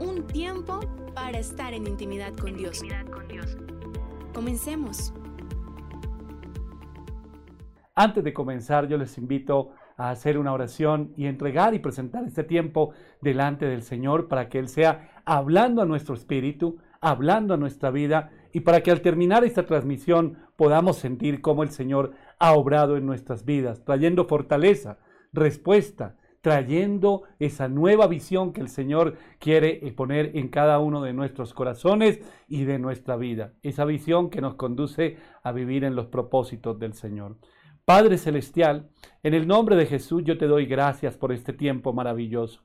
Un 0.00 0.26
tiempo 0.28 0.80
para 1.14 1.38
estar 1.38 1.74
en 1.74 1.86
intimidad 1.86 2.32
con 2.34 2.56
Dios. 2.56 2.84
Comencemos. 4.32 5.12
Antes 7.96 8.22
de 8.22 8.32
comenzar, 8.32 8.86
yo 8.86 8.96
les 8.96 9.18
invito 9.18 9.70
a 9.96 10.10
hacer 10.10 10.38
una 10.38 10.52
oración 10.52 11.12
y 11.16 11.26
entregar 11.26 11.74
y 11.74 11.80
presentar 11.80 12.24
este 12.24 12.44
tiempo 12.44 12.92
delante 13.20 13.66
del 13.66 13.82
Señor 13.82 14.28
para 14.28 14.48
que 14.48 14.60
Él 14.60 14.68
sea 14.68 15.20
hablando 15.24 15.82
a 15.82 15.86
nuestro 15.86 16.14
espíritu, 16.14 16.78
hablando 17.00 17.54
a 17.54 17.56
nuestra 17.56 17.90
vida 17.90 18.30
y 18.52 18.60
para 18.60 18.82
que 18.82 18.92
al 18.92 19.00
terminar 19.00 19.42
esta 19.42 19.66
transmisión 19.66 20.38
podamos 20.54 20.98
sentir 20.98 21.40
cómo 21.40 21.64
el 21.64 21.70
Señor 21.70 22.12
ha 22.38 22.52
obrado 22.52 22.96
en 22.96 23.04
nuestras 23.04 23.44
vidas, 23.44 23.84
trayendo 23.84 24.26
fortaleza, 24.26 24.98
respuesta, 25.32 26.14
trayendo 26.40 27.24
esa 27.38 27.68
nueva 27.68 28.06
visión 28.06 28.52
que 28.52 28.60
el 28.60 28.68
Señor 28.68 29.16
quiere 29.38 29.76
poner 29.96 30.36
en 30.36 30.48
cada 30.48 30.78
uno 30.78 31.02
de 31.02 31.12
nuestros 31.12 31.54
corazones 31.54 32.20
y 32.46 32.64
de 32.64 32.78
nuestra 32.78 33.16
vida. 33.16 33.54
Esa 33.62 33.84
visión 33.84 34.30
que 34.30 34.40
nos 34.40 34.54
conduce 34.54 35.16
a 35.42 35.52
vivir 35.52 35.84
en 35.84 35.94
los 35.94 36.06
propósitos 36.06 36.78
del 36.78 36.94
Señor. 36.94 37.36
Padre 37.84 38.18
Celestial, 38.18 38.90
en 39.22 39.34
el 39.34 39.46
nombre 39.46 39.74
de 39.74 39.86
Jesús 39.86 40.22
yo 40.24 40.36
te 40.36 40.46
doy 40.46 40.66
gracias 40.66 41.16
por 41.16 41.32
este 41.32 41.52
tiempo 41.52 41.92
maravilloso. 41.92 42.62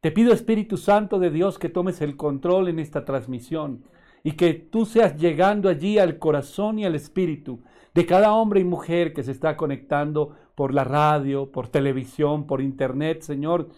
Te 0.00 0.10
pido 0.10 0.32
Espíritu 0.34 0.76
Santo 0.76 1.18
de 1.18 1.30
Dios 1.30 1.58
que 1.58 1.68
tomes 1.68 2.02
el 2.02 2.16
control 2.16 2.68
en 2.68 2.78
esta 2.78 3.04
transmisión 3.04 3.84
y 4.22 4.32
que 4.32 4.54
tú 4.54 4.84
seas 4.84 5.16
llegando 5.16 5.68
allí 5.68 5.98
al 5.98 6.18
corazón 6.18 6.78
y 6.78 6.84
al 6.84 6.94
espíritu 6.94 7.62
de 7.94 8.04
cada 8.04 8.34
hombre 8.34 8.60
y 8.60 8.64
mujer 8.64 9.12
que 9.12 9.22
se 9.22 9.30
está 9.30 9.56
conectando 9.56 10.34
por 10.54 10.72
la 10.72 10.84
radio, 10.84 11.50
por 11.50 11.68
televisión, 11.68 12.46
por 12.46 12.60
internet, 12.60 13.22
Señor, 13.22 13.68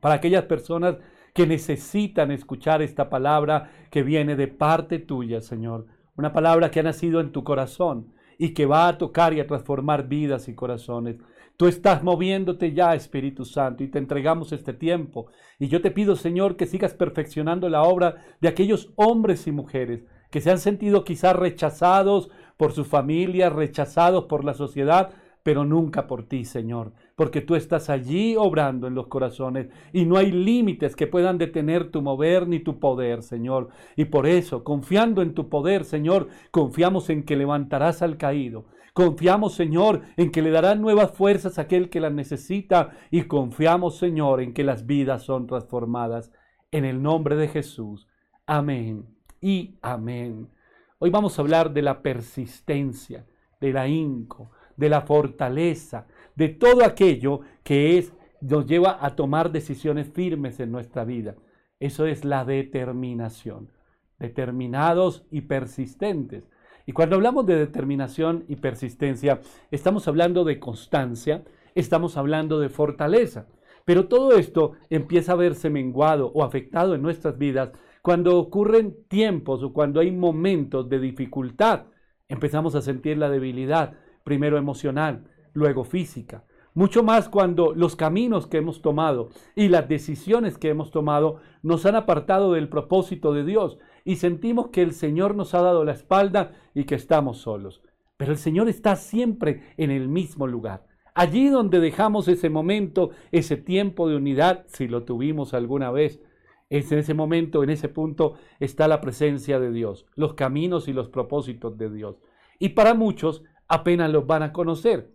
para 0.00 0.16
aquellas 0.16 0.44
personas 0.44 0.96
que 1.34 1.46
necesitan 1.46 2.30
escuchar 2.30 2.82
esta 2.82 3.08
palabra 3.08 3.70
que 3.90 4.02
viene 4.02 4.36
de 4.36 4.48
parte 4.48 4.98
tuya, 4.98 5.40
Señor. 5.40 5.86
Una 6.16 6.32
palabra 6.32 6.70
que 6.70 6.80
ha 6.80 6.82
nacido 6.82 7.20
en 7.20 7.30
tu 7.30 7.44
corazón 7.44 8.12
y 8.38 8.54
que 8.54 8.66
va 8.66 8.88
a 8.88 8.98
tocar 8.98 9.34
y 9.34 9.40
a 9.40 9.46
transformar 9.46 10.08
vidas 10.08 10.48
y 10.48 10.54
corazones. 10.54 11.16
Tú 11.56 11.66
estás 11.66 12.02
moviéndote 12.04 12.72
ya, 12.72 12.94
Espíritu 12.94 13.44
Santo, 13.44 13.82
y 13.82 13.88
te 13.88 13.98
entregamos 13.98 14.52
este 14.52 14.72
tiempo. 14.72 15.26
Y 15.58 15.68
yo 15.68 15.82
te 15.82 15.90
pido, 15.90 16.14
Señor, 16.14 16.56
que 16.56 16.66
sigas 16.66 16.94
perfeccionando 16.94 17.68
la 17.68 17.82
obra 17.82 18.16
de 18.40 18.48
aquellos 18.48 18.92
hombres 18.96 19.46
y 19.46 19.52
mujeres 19.52 20.04
que 20.30 20.40
se 20.40 20.50
han 20.50 20.58
sentido 20.58 21.04
quizás 21.04 21.34
rechazados 21.34 22.30
por 22.56 22.72
su 22.72 22.84
familia, 22.84 23.50
rechazados 23.50 24.24
por 24.24 24.44
la 24.44 24.54
sociedad, 24.54 25.10
pero 25.42 25.64
nunca 25.64 26.06
por 26.06 26.24
ti, 26.24 26.44
Señor, 26.44 26.92
porque 27.16 27.40
tú 27.40 27.54
estás 27.54 27.90
allí 27.90 28.36
obrando 28.36 28.86
en 28.86 28.94
los 28.94 29.06
corazones 29.06 29.68
y 29.92 30.04
no 30.04 30.16
hay 30.16 30.30
límites 30.30 30.94
que 30.96 31.06
puedan 31.06 31.38
detener 31.38 31.90
tu 31.90 32.02
mover 32.02 32.48
ni 32.48 32.60
tu 32.60 32.78
poder, 32.78 33.22
Señor. 33.22 33.68
Y 33.96 34.06
por 34.06 34.26
eso, 34.26 34.64
confiando 34.64 35.22
en 35.22 35.34
tu 35.34 35.48
poder, 35.48 35.84
Señor, 35.84 36.28
confiamos 36.50 37.10
en 37.10 37.22
que 37.22 37.36
levantarás 37.36 38.02
al 38.02 38.16
caído. 38.16 38.66
Confiamos, 38.92 39.54
Señor, 39.54 40.02
en 40.16 40.32
que 40.32 40.42
le 40.42 40.50
darán 40.50 40.80
nuevas 40.80 41.12
fuerzas 41.12 41.58
a 41.58 41.62
aquel 41.62 41.88
que 41.88 42.00
las 42.00 42.12
necesita 42.12 42.90
y 43.10 43.22
confiamos, 43.22 43.96
Señor, 43.96 44.40
en 44.40 44.52
que 44.52 44.64
las 44.64 44.86
vidas 44.86 45.22
son 45.22 45.46
transformadas. 45.46 46.32
En 46.70 46.84
el 46.84 47.00
nombre 47.00 47.36
de 47.36 47.48
Jesús. 47.48 48.08
Amén 48.44 49.06
y 49.40 49.78
amén. 49.82 50.50
Hoy 50.98 51.10
vamos 51.10 51.38
a 51.38 51.42
hablar 51.42 51.72
de 51.72 51.82
la 51.82 52.02
persistencia, 52.02 53.24
del 53.60 53.76
ahínco, 53.76 54.50
de 54.78 54.88
la 54.88 55.02
fortaleza, 55.02 56.06
de 56.34 56.48
todo 56.48 56.82
aquello 56.84 57.40
que 57.62 57.98
es, 57.98 58.14
nos 58.40 58.64
lleva 58.64 59.04
a 59.04 59.14
tomar 59.14 59.52
decisiones 59.52 60.08
firmes 60.08 60.58
en 60.60 60.72
nuestra 60.72 61.04
vida. 61.04 61.34
Eso 61.78 62.06
es 62.06 62.24
la 62.24 62.46
determinación. 62.46 63.70
Determinados 64.18 65.26
y 65.30 65.42
persistentes. 65.42 66.48
Y 66.86 66.92
cuando 66.92 67.16
hablamos 67.16 67.44
de 67.44 67.56
determinación 67.56 68.46
y 68.48 68.56
persistencia, 68.56 69.40
estamos 69.70 70.08
hablando 70.08 70.44
de 70.44 70.58
constancia, 70.58 71.44
estamos 71.74 72.16
hablando 72.16 72.58
de 72.58 72.70
fortaleza. 72.70 73.46
Pero 73.84 74.08
todo 74.08 74.38
esto 74.38 74.72
empieza 74.88 75.32
a 75.32 75.36
verse 75.36 75.68
menguado 75.68 76.32
o 76.34 76.42
afectado 76.42 76.94
en 76.94 77.02
nuestras 77.02 77.36
vidas 77.36 77.72
cuando 78.08 78.38
ocurren 78.38 78.96
tiempos 79.08 79.62
o 79.62 79.72
cuando 79.72 80.00
hay 80.00 80.10
momentos 80.12 80.88
de 80.88 80.98
dificultad, 80.98 81.88
empezamos 82.28 82.74
a 82.74 82.80
sentir 82.80 83.18
la 83.18 83.28
debilidad, 83.28 83.98
primero 84.28 84.58
emocional, 84.58 85.24
luego 85.54 85.84
física. 85.84 86.44
Mucho 86.74 87.02
más 87.02 87.30
cuando 87.30 87.72
los 87.74 87.96
caminos 87.96 88.46
que 88.46 88.58
hemos 88.58 88.82
tomado 88.82 89.30
y 89.56 89.68
las 89.68 89.88
decisiones 89.88 90.58
que 90.58 90.68
hemos 90.68 90.90
tomado 90.90 91.40
nos 91.62 91.86
han 91.86 91.96
apartado 91.96 92.52
del 92.52 92.68
propósito 92.68 93.32
de 93.32 93.42
Dios 93.42 93.78
y 94.04 94.16
sentimos 94.16 94.68
que 94.68 94.82
el 94.82 94.92
Señor 94.92 95.34
nos 95.34 95.54
ha 95.54 95.62
dado 95.62 95.82
la 95.82 95.92
espalda 95.92 96.52
y 96.74 96.84
que 96.84 96.94
estamos 96.94 97.38
solos. 97.38 97.80
Pero 98.18 98.32
el 98.32 98.38
Señor 98.38 98.68
está 98.68 98.96
siempre 98.96 99.62
en 99.78 99.90
el 99.90 100.08
mismo 100.08 100.46
lugar. 100.46 100.86
Allí 101.14 101.48
donde 101.48 101.80
dejamos 101.80 102.28
ese 102.28 102.50
momento, 102.50 103.12
ese 103.32 103.56
tiempo 103.56 104.10
de 104.10 104.16
unidad, 104.16 104.66
si 104.66 104.88
lo 104.88 105.04
tuvimos 105.04 105.54
alguna 105.54 105.90
vez, 105.90 106.20
es 106.68 106.92
en 106.92 106.98
ese 106.98 107.14
momento, 107.14 107.62
en 107.62 107.70
ese 107.70 107.88
punto, 107.88 108.34
está 108.60 108.88
la 108.88 109.00
presencia 109.00 109.58
de 109.58 109.72
Dios, 109.72 110.04
los 110.16 110.34
caminos 110.34 110.86
y 110.86 110.92
los 110.92 111.08
propósitos 111.08 111.78
de 111.78 111.90
Dios. 111.90 112.20
Y 112.58 112.70
para 112.70 112.92
muchos 112.94 113.42
apenas 113.68 114.10
los 114.10 114.26
van 114.26 114.42
a 114.42 114.52
conocer, 114.52 115.12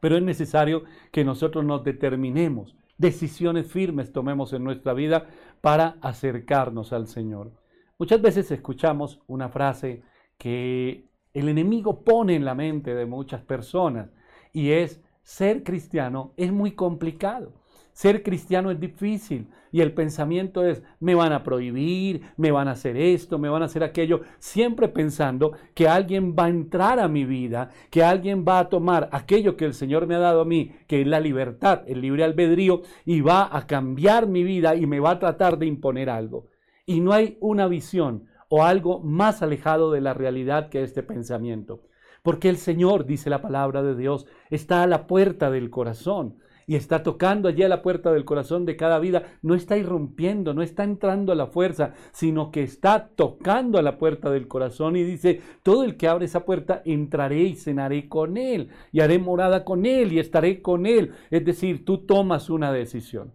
pero 0.00 0.16
es 0.16 0.22
necesario 0.22 0.84
que 1.10 1.24
nosotros 1.24 1.64
nos 1.64 1.82
determinemos, 1.82 2.76
decisiones 2.98 3.66
firmes 3.66 4.12
tomemos 4.12 4.52
en 4.52 4.64
nuestra 4.64 4.92
vida 4.92 5.26
para 5.60 5.96
acercarnos 6.00 6.92
al 6.92 7.06
Señor. 7.06 7.52
Muchas 7.98 8.20
veces 8.20 8.50
escuchamos 8.50 9.20
una 9.26 9.48
frase 9.48 10.02
que 10.38 11.08
el 11.32 11.48
enemigo 11.48 12.04
pone 12.04 12.34
en 12.34 12.44
la 12.44 12.54
mente 12.54 12.94
de 12.94 13.06
muchas 13.06 13.42
personas 13.42 14.10
y 14.52 14.70
es 14.70 15.00
ser 15.22 15.64
cristiano 15.64 16.32
es 16.36 16.52
muy 16.52 16.72
complicado. 16.72 17.52
Ser 17.96 18.22
cristiano 18.22 18.70
es 18.70 18.78
difícil 18.78 19.48
y 19.72 19.80
el 19.80 19.94
pensamiento 19.94 20.66
es, 20.66 20.82
me 21.00 21.14
van 21.14 21.32
a 21.32 21.42
prohibir, 21.42 22.20
me 22.36 22.50
van 22.50 22.68
a 22.68 22.72
hacer 22.72 22.94
esto, 22.94 23.38
me 23.38 23.48
van 23.48 23.62
a 23.62 23.64
hacer 23.64 23.82
aquello, 23.82 24.20
siempre 24.38 24.88
pensando 24.88 25.52
que 25.72 25.88
alguien 25.88 26.36
va 26.38 26.44
a 26.44 26.50
entrar 26.50 27.00
a 27.00 27.08
mi 27.08 27.24
vida, 27.24 27.70
que 27.88 28.04
alguien 28.04 28.44
va 28.46 28.58
a 28.58 28.68
tomar 28.68 29.08
aquello 29.12 29.56
que 29.56 29.64
el 29.64 29.72
Señor 29.72 30.06
me 30.06 30.14
ha 30.14 30.18
dado 30.18 30.42
a 30.42 30.44
mí, 30.44 30.72
que 30.86 31.00
es 31.00 31.06
la 31.06 31.20
libertad, 31.20 31.84
el 31.86 32.02
libre 32.02 32.22
albedrío, 32.22 32.82
y 33.06 33.22
va 33.22 33.48
a 33.50 33.66
cambiar 33.66 34.26
mi 34.26 34.44
vida 34.44 34.74
y 34.74 34.84
me 34.84 35.00
va 35.00 35.12
a 35.12 35.18
tratar 35.18 35.56
de 35.56 35.64
imponer 35.64 36.10
algo. 36.10 36.48
Y 36.84 37.00
no 37.00 37.14
hay 37.14 37.38
una 37.40 37.66
visión 37.66 38.26
o 38.50 38.62
algo 38.62 39.00
más 39.00 39.40
alejado 39.40 39.90
de 39.90 40.02
la 40.02 40.12
realidad 40.12 40.68
que 40.68 40.82
este 40.82 41.02
pensamiento. 41.02 41.80
Porque 42.22 42.50
el 42.50 42.58
Señor, 42.58 43.06
dice 43.06 43.30
la 43.30 43.40
palabra 43.40 43.82
de 43.82 43.96
Dios, 43.96 44.26
está 44.50 44.82
a 44.82 44.86
la 44.86 45.06
puerta 45.06 45.50
del 45.50 45.70
corazón 45.70 46.36
y 46.66 46.74
está 46.74 47.02
tocando 47.02 47.48
allí 47.48 47.62
a 47.62 47.68
la 47.68 47.82
puerta 47.82 48.12
del 48.12 48.24
corazón 48.24 48.66
de 48.66 48.76
cada 48.76 48.98
vida, 48.98 49.22
no 49.42 49.54
está 49.54 49.76
irrumpiendo, 49.76 50.52
no 50.52 50.62
está 50.62 50.82
entrando 50.84 51.32
a 51.32 51.36
la 51.36 51.46
fuerza, 51.46 51.94
sino 52.12 52.50
que 52.50 52.62
está 52.62 53.10
tocando 53.14 53.78
a 53.78 53.82
la 53.82 53.98
puerta 53.98 54.30
del 54.30 54.48
corazón 54.48 54.96
y 54.96 55.04
dice, 55.04 55.40
todo 55.62 55.84
el 55.84 55.96
que 55.96 56.08
abre 56.08 56.24
esa 56.26 56.44
puerta, 56.44 56.82
entraré 56.84 57.42
y 57.42 57.54
cenaré 57.54 58.08
con 58.08 58.36
él, 58.36 58.70
y 58.90 59.00
haré 59.00 59.18
morada 59.18 59.64
con 59.64 59.86
él 59.86 60.12
y 60.12 60.18
estaré 60.18 60.60
con 60.60 60.86
él. 60.86 61.12
Es 61.30 61.44
decir, 61.44 61.84
tú 61.84 61.98
tomas 61.98 62.50
una 62.50 62.72
decisión. 62.72 63.32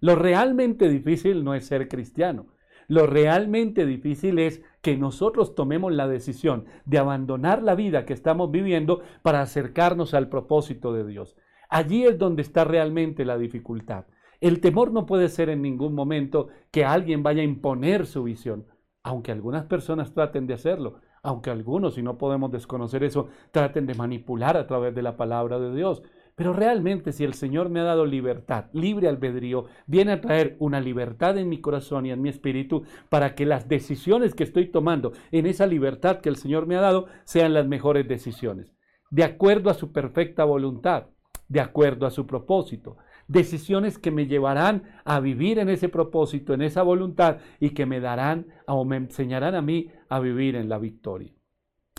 Lo 0.00 0.14
realmente 0.16 0.88
difícil 0.88 1.44
no 1.44 1.54
es 1.54 1.66
ser 1.66 1.88
cristiano. 1.88 2.46
Lo 2.86 3.06
realmente 3.06 3.86
difícil 3.86 4.38
es 4.38 4.62
que 4.82 4.98
nosotros 4.98 5.54
tomemos 5.54 5.92
la 5.92 6.06
decisión 6.06 6.66
de 6.84 6.98
abandonar 6.98 7.62
la 7.62 7.74
vida 7.74 8.04
que 8.04 8.12
estamos 8.12 8.50
viviendo 8.50 9.00
para 9.22 9.40
acercarnos 9.40 10.12
al 10.12 10.28
propósito 10.28 10.92
de 10.92 11.06
Dios. 11.06 11.36
Allí 11.68 12.04
es 12.04 12.18
donde 12.18 12.42
está 12.42 12.64
realmente 12.64 13.24
la 13.24 13.38
dificultad. 13.38 14.06
El 14.40 14.60
temor 14.60 14.92
no 14.92 15.06
puede 15.06 15.28
ser 15.28 15.48
en 15.48 15.62
ningún 15.62 15.94
momento 15.94 16.48
que 16.70 16.84
alguien 16.84 17.22
vaya 17.22 17.40
a 17.40 17.46
imponer 17.46 18.06
su 18.06 18.24
visión, 18.24 18.66
aunque 19.02 19.32
algunas 19.32 19.64
personas 19.64 20.12
traten 20.12 20.46
de 20.46 20.54
hacerlo, 20.54 21.00
aunque 21.22 21.50
algunos, 21.50 21.96
y 21.96 22.02
no 22.02 22.18
podemos 22.18 22.52
desconocer 22.52 23.02
eso, 23.02 23.28
traten 23.50 23.86
de 23.86 23.94
manipular 23.94 24.56
a 24.58 24.66
través 24.66 24.94
de 24.94 25.02
la 25.02 25.16
palabra 25.16 25.58
de 25.58 25.74
Dios. 25.74 26.02
Pero 26.36 26.52
realmente 26.52 27.12
si 27.12 27.24
el 27.24 27.34
Señor 27.34 27.70
me 27.70 27.80
ha 27.80 27.84
dado 27.84 28.04
libertad, 28.04 28.66
libre 28.72 29.08
albedrío, 29.08 29.66
viene 29.86 30.12
a 30.12 30.20
traer 30.20 30.56
una 30.58 30.80
libertad 30.80 31.38
en 31.38 31.48
mi 31.48 31.60
corazón 31.60 32.06
y 32.06 32.10
en 32.10 32.20
mi 32.20 32.28
espíritu 32.28 32.84
para 33.08 33.34
que 33.34 33.46
las 33.46 33.68
decisiones 33.68 34.34
que 34.34 34.42
estoy 34.42 34.66
tomando 34.66 35.12
en 35.30 35.46
esa 35.46 35.66
libertad 35.66 36.20
que 36.20 36.28
el 36.28 36.36
Señor 36.36 36.66
me 36.66 36.76
ha 36.76 36.80
dado 36.80 37.06
sean 37.24 37.54
las 37.54 37.66
mejores 37.66 38.06
decisiones, 38.08 38.74
de 39.10 39.24
acuerdo 39.24 39.70
a 39.70 39.74
su 39.74 39.92
perfecta 39.92 40.44
voluntad, 40.44 41.06
de 41.48 41.60
acuerdo 41.60 42.06
a 42.06 42.10
su 42.10 42.26
propósito. 42.26 42.96
Decisiones 43.28 43.98
que 43.98 44.10
me 44.10 44.26
llevarán 44.26 44.82
a 45.04 45.20
vivir 45.20 45.58
en 45.58 45.68
ese 45.68 45.88
propósito, 45.88 46.54
en 46.54 46.62
esa 46.62 46.82
voluntad 46.82 47.38
y 47.60 47.70
que 47.70 47.86
me 47.86 48.00
darán 48.00 48.46
o 48.66 48.84
me 48.84 48.96
enseñarán 48.96 49.54
a 49.54 49.62
mí 49.62 49.90
a 50.08 50.20
vivir 50.20 50.56
en 50.56 50.68
la 50.68 50.78
victoria. 50.78 51.32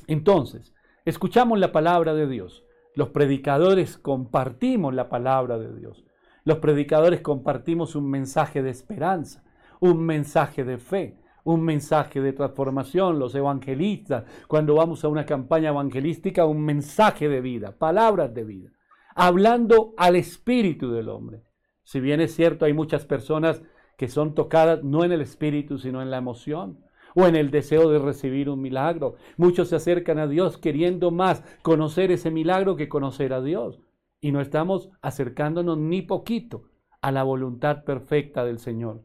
Entonces, 0.08 0.74
escuchamos 1.06 1.60
la 1.60 1.72
palabra 1.72 2.14
de 2.14 2.28
Dios 2.28 2.66
los 2.96 3.10
predicadores 3.10 3.98
compartimos 3.98 4.94
la 4.94 5.10
palabra 5.10 5.60
de 5.60 5.76
Dios. 5.76 6.06
Los 6.46 6.60
predicadores 6.60 7.20
compartimos 7.20 7.96
un 7.96 8.10
mensaje 8.10 8.64
de 8.64 8.70
esperanza, 8.70 9.44
un 9.82 10.00
mensaje 10.06 10.64
de 10.64 10.78
fe, 10.78 11.20
un 11.44 11.62
mensaje 11.62 12.22
de 12.22 12.32
transformación. 12.32 13.20
Los 13.20 13.36
evangelistas, 13.36 14.24
cuando 14.48 14.76
vamos 14.76 15.04
a 15.04 15.10
una 15.10 15.26
campaña 15.26 15.70
evangelística, 15.70 16.46
un 16.46 16.64
mensaje 16.64 17.28
de 17.28 17.42
vida, 17.42 17.78
palabras 17.78 18.34
de 18.34 18.46
vida, 18.46 18.70
hablando 19.16 19.94
al 19.98 20.18
espíritu 20.18 20.92
del 20.92 21.10
hombre. 21.10 21.42
Si 21.84 22.00
bien 22.00 22.20
es 22.22 22.36
cierto, 22.36 22.66
hay 22.66 22.74
muchas 22.74 23.06
personas 23.06 23.64
que 23.98 24.10
son 24.10 24.36
tocadas 24.36 24.84
no 24.84 25.04
en 25.04 25.14
el 25.14 25.22
espíritu, 25.22 25.78
sino 25.78 26.02
en 26.02 26.12
la 26.12 26.18
emoción 26.18 26.86
o 27.16 27.26
en 27.26 27.38
el 27.38 27.50
deseo 27.50 27.90
de 27.90 27.98
recibir 27.98 28.50
un 28.50 28.62
milagro. 28.62 29.16
Muchos 29.38 29.70
se 29.70 29.78
acercan 29.78 30.20
a 30.20 30.28
Dios 30.28 30.58
queriendo 30.58 31.12
más 31.12 31.44
conocer 31.62 32.12
ese 32.12 32.30
milagro 32.30 32.76
que 32.76 32.90
conocer 32.90 33.34
a 33.34 33.42
Dios. 33.42 33.80
Y 34.20 34.32
no 34.34 34.42
estamos 34.42 34.90
acercándonos 35.02 35.78
ni 35.78 36.02
poquito 36.02 36.66
a 37.02 37.12
la 37.12 37.24
voluntad 37.24 37.86
perfecta 37.86 38.44
del 38.44 38.60
Señor. 38.60 39.02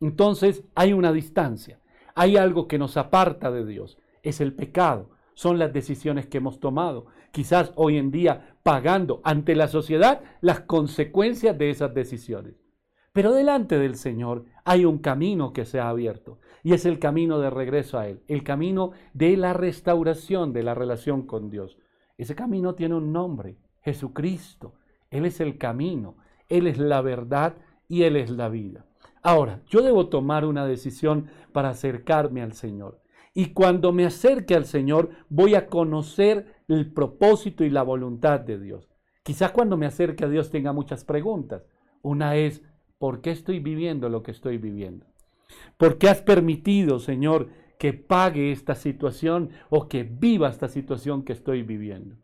Entonces 0.00 0.64
hay 0.76 0.92
una 0.92 1.12
distancia, 1.12 1.80
hay 2.14 2.36
algo 2.36 2.68
que 2.68 2.78
nos 2.78 2.96
aparta 2.96 3.50
de 3.50 3.66
Dios, 3.66 3.98
es 4.22 4.40
el 4.40 4.54
pecado, 4.54 5.10
son 5.38 5.60
las 5.60 5.72
decisiones 5.72 6.26
que 6.26 6.38
hemos 6.38 6.58
tomado, 6.58 7.06
quizás 7.30 7.70
hoy 7.76 7.96
en 7.96 8.10
día 8.10 8.56
pagando 8.64 9.20
ante 9.22 9.54
la 9.54 9.68
sociedad 9.68 10.20
las 10.40 10.62
consecuencias 10.62 11.56
de 11.56 11.70
esas 11.70 11.94
decisiones. 11.94 12.56
Pero 13.12 13.32
delante 13.32 13.78
del 13.78 13.94
Señor 13.94 14.46
hay 14.64 14.84
un 14.84 14.98
camino 14.98 15.52
que 15.52 15.64
se 15.64 15.78
ha 15.78 15.90
abierto 15.90 16.40
y 16.64 16.72
es 16.72 16.84
el 16.86 16.98
camino 16.98 17.38
de 17.38 17.50
regreso 17.50 18.00
a 18.00 18.08
Él, 18.08 18.20
el 18.26 18.42
camino 18.42 18.90
de 19.12 19.36
la 19.36 19.52
restauración 19.52 20.52
de 20.52 20.64
la 20.64 20.74
relación 20.74 21.22
con 21.24 21.50
Dios. 21.50 21.78
Ese 22.16 22.34
camino 22.34 22.74
tiene 22.74 22.96
un 22.96 23.12
nombre, 23.12 23.58
Jesucristo. 23.82 24.74
Él 25.08 25.24
es 25.24 25.38
el 25.38 25.56
camino, 25.56 26.16
Él 26.48 26.66
es 26.66 26.78
la 26.78 27.00
verdad 27.00 27.54
y 27.86 28.02
Él 28.02 28.16
es 28.16 28.30
la 28.30 28.48
vida. 28.48 28.86
Ahora, 29.22 29.62
yo 29.68 29.82
debo 29.82 30.08
tomar 30.08 30.44
una 30.44 30.66
decisión 30.66 31.28
para 31.52 31.68
acercarme 31.68 32.42
al 32.42 32.54
Señor. 32.54 33.00
Y 33.38 33.52
cuando 33.52 33.92
me 33.92 34.04
acerque 34.04 34.56
al 34.56 34.64
Señor, 34.64 35.10
voy 35.28 35.54
a 35.54 35.68
conocer 35.68 36.56
el 36.66 36.92
propósito 36.92 37.62
y 37.62 37.70
la 37.70 37.84
voluntad 37.84 38.40
de 38.40 38.58
Dios. 38.58 38.88
Quizás 39.22 39.52
cuando 39.52 39.76
me 39.76 39.86
acerque 39.86 40.24
a 40.24 40.28
Dios 40.28 40.50
tenga 40.50 40.72
muchas 40.72 41.04
preguntas. 41.04 41.64
Una 42.02 42.34
es, 42.34 42.64
¿por 42.98 43.20
qué 43.20 43.30
estoy 43.30 43.60
viviendo 43.60 44.08
lo 44.08 44.24
que 44.24 44.32
estoy 44.32 44.58
viviendo? 44.58 45.06
¿Por 45.76 45.98
qué 45.98 46.08
has 46.08 46.20
permitido, 46.20 46.98
Señor, 46.98 47.50
que 47.78 47.92
pague 47.92 48.50
esta 48.50 48.74
situación 48.74 49.50
o 49.70 49.86
que 49.86 50.02
viva 50.02 50.48
esta 50.48 50.66
situación 50.66 51.22
que 51.22 51.34
estoy 51.34 51.62
viviendo? 51.62 52.16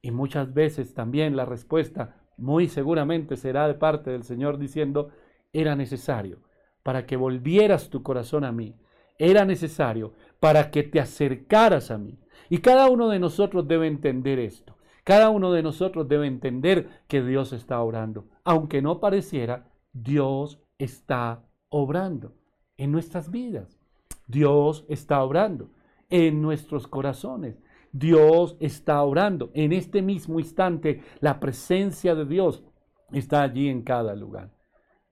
Y 0.00 0.12
muchas 0.12 0.54
veces 0.54 0.94
también 0.94 1.34
la 1.34 1.44
respuesta 1.44 2.22
muy 2.36 2.68
seguramente 2.68 3.36
será 3.36 3.66
de 3.66 3.74
parte 3.74 4.12
del 4.12 4.22
Señor 4.22 4.58
diciendo, 4.58 5.08
era 5.52 5.74
necesario 5.74 6.38
para 6.84 7.04
que 7.04 7.16
volvieras 7.16 7.90
tu 7.90 8.04
corazón 8.04 8.44
a 8.44 8.52
mí, 8.52 8.76
era 9.18 9.44
necesario 9.44 10.14
para 10.42 10.72
que 10.72 10.82
te 10.82 10.98
acercaras 10.98 11.92
a 11.92 11.98
mí. 11.98 12.18
Y 12.50 12.58
cada 12.58 12.90
uno 12.90 13.08
de 13.08 13.20
nosotros 13.20 13.68
debe 13.68 13.86
entender 13.86 14.40
esto. 14.40 14.76
Cada 15.04 15.30
uno 15.30 15.52
de 15.52 15.62
nosotros 15.62 16.08
debe 16.08 16.26
entender 16.26 16.88
que 17.06 17.22
Dios 17.22 17.52
está 17.52 17.80
obrando. 17.80 18.26
Aunque 18.42 18.82
no 18.82 18.98
pareciera, 18.98 19.70
Dios 19.92 20.60
está 20.78 21.44
obrando 21.68 22.34
en 22.76 22.90
nuestras 22.90 23.30
vidas. 23.30 23.78
Dios 24.26 24.84
está 24.88 25.22
obrando 25.22 25.70
en 26.10 26.42
nuestros 26.42 26.88
corazones. 26.88 27.62
Dios 27.92 28.56
está 28.58 29.00
obrando. 29.04 29.52
En 29.54 29.72
este 29.72 30.02
mismo 30.02 30.40
instante, 30.40 31.02
la 31.20 31.38
presencia 31.38 32.16
de 32.16 32.24
Dios 32.24 32.64
está 33.12 33.42
allí 33.42 33.68
en 33.68 33.82
cada 33.82 34.16
lugar. 34.16 34.50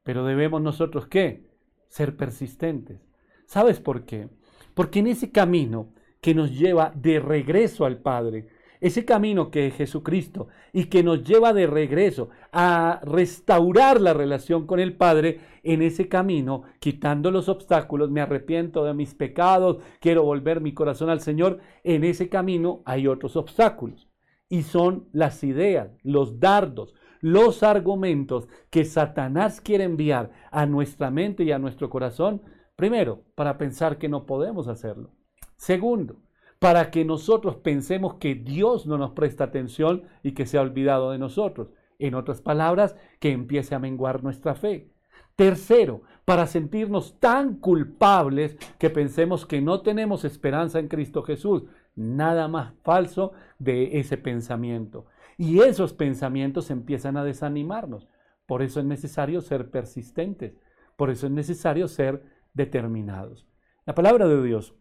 Pero 0.02 0.24
debemos 0.24 0.60
nosotros, 0.60 1.06
¿qué? 1.06 1.48
Ser 1.88 2.16
persistentes. 2.16 3.00
¿Sabes 3.46 3.78
por 3.78 4.04
qué? 4.06 4.28
Porque 4.74 5.00
en 5.00 5.08
ese 5.08 5.30
camino 5.30 5.92
que 6.20 6.34
nos 6.34 6.58
lleva 6.58 6.92
de 6.94 7.20
regreso 7.20 7.84
al 7.84 7.98
Padre, 7.98 8.48
ese 8.80 9.04
camino 9.04 9.50
que 9.50 9.66
es 9.66 9.74
Jesucristo 9.74 10.48
y 10.72 10.84
que 10.86 11.02
nos 11.02 11.22
lleva 11.22 11.52
de 11.52 11.66
regreso 11.66 12.30
a 12.52 13.00
restaurar 13.04 14.00
la 14.00 14.14
relación 14.14 14.66
con 14.66 14.80
el 14.80 14.94
Padre, 14.96 15.40
en 15.62 15.82
ese 15.82 16.08
camino, 16.08 16.62
quitando 16.78 17.30
los 17.30 17.50
obstáculos, 17.50 18.10
me 18.10 18.22
arrepiento 18.22 18.84
de 18.84 18.94
mis 18.94 19.14
pecados, 19.14 19.78
quiero 20.00 20.24
volver 20.24 20.62
mi 20.62 20.72
corazón 20.72 21.10
al 21.10 21.20
Señor, 21.20 21.58
en 21.84 22.04
ese 22.04 22.30
camino 22.30 22.80
hay 22.86 23.06
otros 23.06 23.36
obstáculos. 23.36 24.08
Y 24.48 24.62
son 24.62 25.08
las 25.12 25.44
ideas, 25.44 25.90
los 26.02 26.40
dardos, 26.40 26.94
los 27.20 27.62
argumentos 27.62 28.48
que 28.70 28.84
Satanás 28.84 29.60
quiere 29.60 29.84
enviar 29.84 30.30
a 30.50 30.64
nuestra 30.64 31.10
mente 31.10 31.44
y 31.44 31.52
a 31.52 31.58
nuestro 31.58 31.90
corazón, 31.90 32.40
primero, 32.80 33.24
para 33.34 33.58
pensar 33.58 33.98
que 33.98 34.08
no 34.08 34.24
podemos 34.24 34.66
hacerlo. 34.66 35.10
Segundo, 35.58 36.22
para 36.58 36.90
que 36.90 37.04
nosotros 37.04 37.56
pensemos 37.56 38.14
que 38.14 38.34
Dios 38.34 38.86
no 38.86 38.96
nos 38.96 39.10
presta 39.10 39.44
atención 39.44 40.04
y 40.22 40.32
que 40.32 40.46
se 40.46 40.56
ha 40.56 40.62
olvidado 40.62 41.10
de 41.10 41.18
nosotros. 41.18 41.68
En 41.98 42.14
otras 42.14 42.40
palabras, 42.40 42.96
que 43.18 43.32
empiece 43.32 43.74
a 43.74 43.78
menguar 43.78 44.24
nuestra 44.24 44.54
fe. 44.54 44.90
Tercero, 45.36 46.04
para 46.24 46.46
sentirnos 46.46 47.20
tan 47.20 47.56
culpables 47.56 48.56
que 48.78 48.88
pensemos 48.88 49.44
que 49.44 49.60
no 49.60 49.82
tenemos 49.82 50.24
esperanza 50.24 50.78
en 50.78 50.88
Cristo 50.88 51.22
Jesús. 51.22 51.64
Nada 51.94 52.48
más 52.48 52.72
falso 52.82 53.32
de 53.58 54.00
ese 54.00 54.16
pensamiento. 54.16 55.04
Y 55.36 55.60
esos 55.60 55.92
pensamientos 55.92 56.70
empiezan 56.70 57.18
a 57.18 57.24
desanimarnos. 57.24 58.08
Por 58.46 58.62
eso 58.62 58.80
es 58.80 58.86
necesario 58.86 59.42
ser 59.42 59.70
persistentes. 59.70 60.54
Por 60.96 61.10
eso 61.10 61.26
es 61.26 61.32
necesario 61.32 61.88
ser 61.88 62.39
determinados. 62.54 63.46
La 63.86 63.94
palabra 63.94 64.28
de 64.28 64.42
Dios 64.42 64.74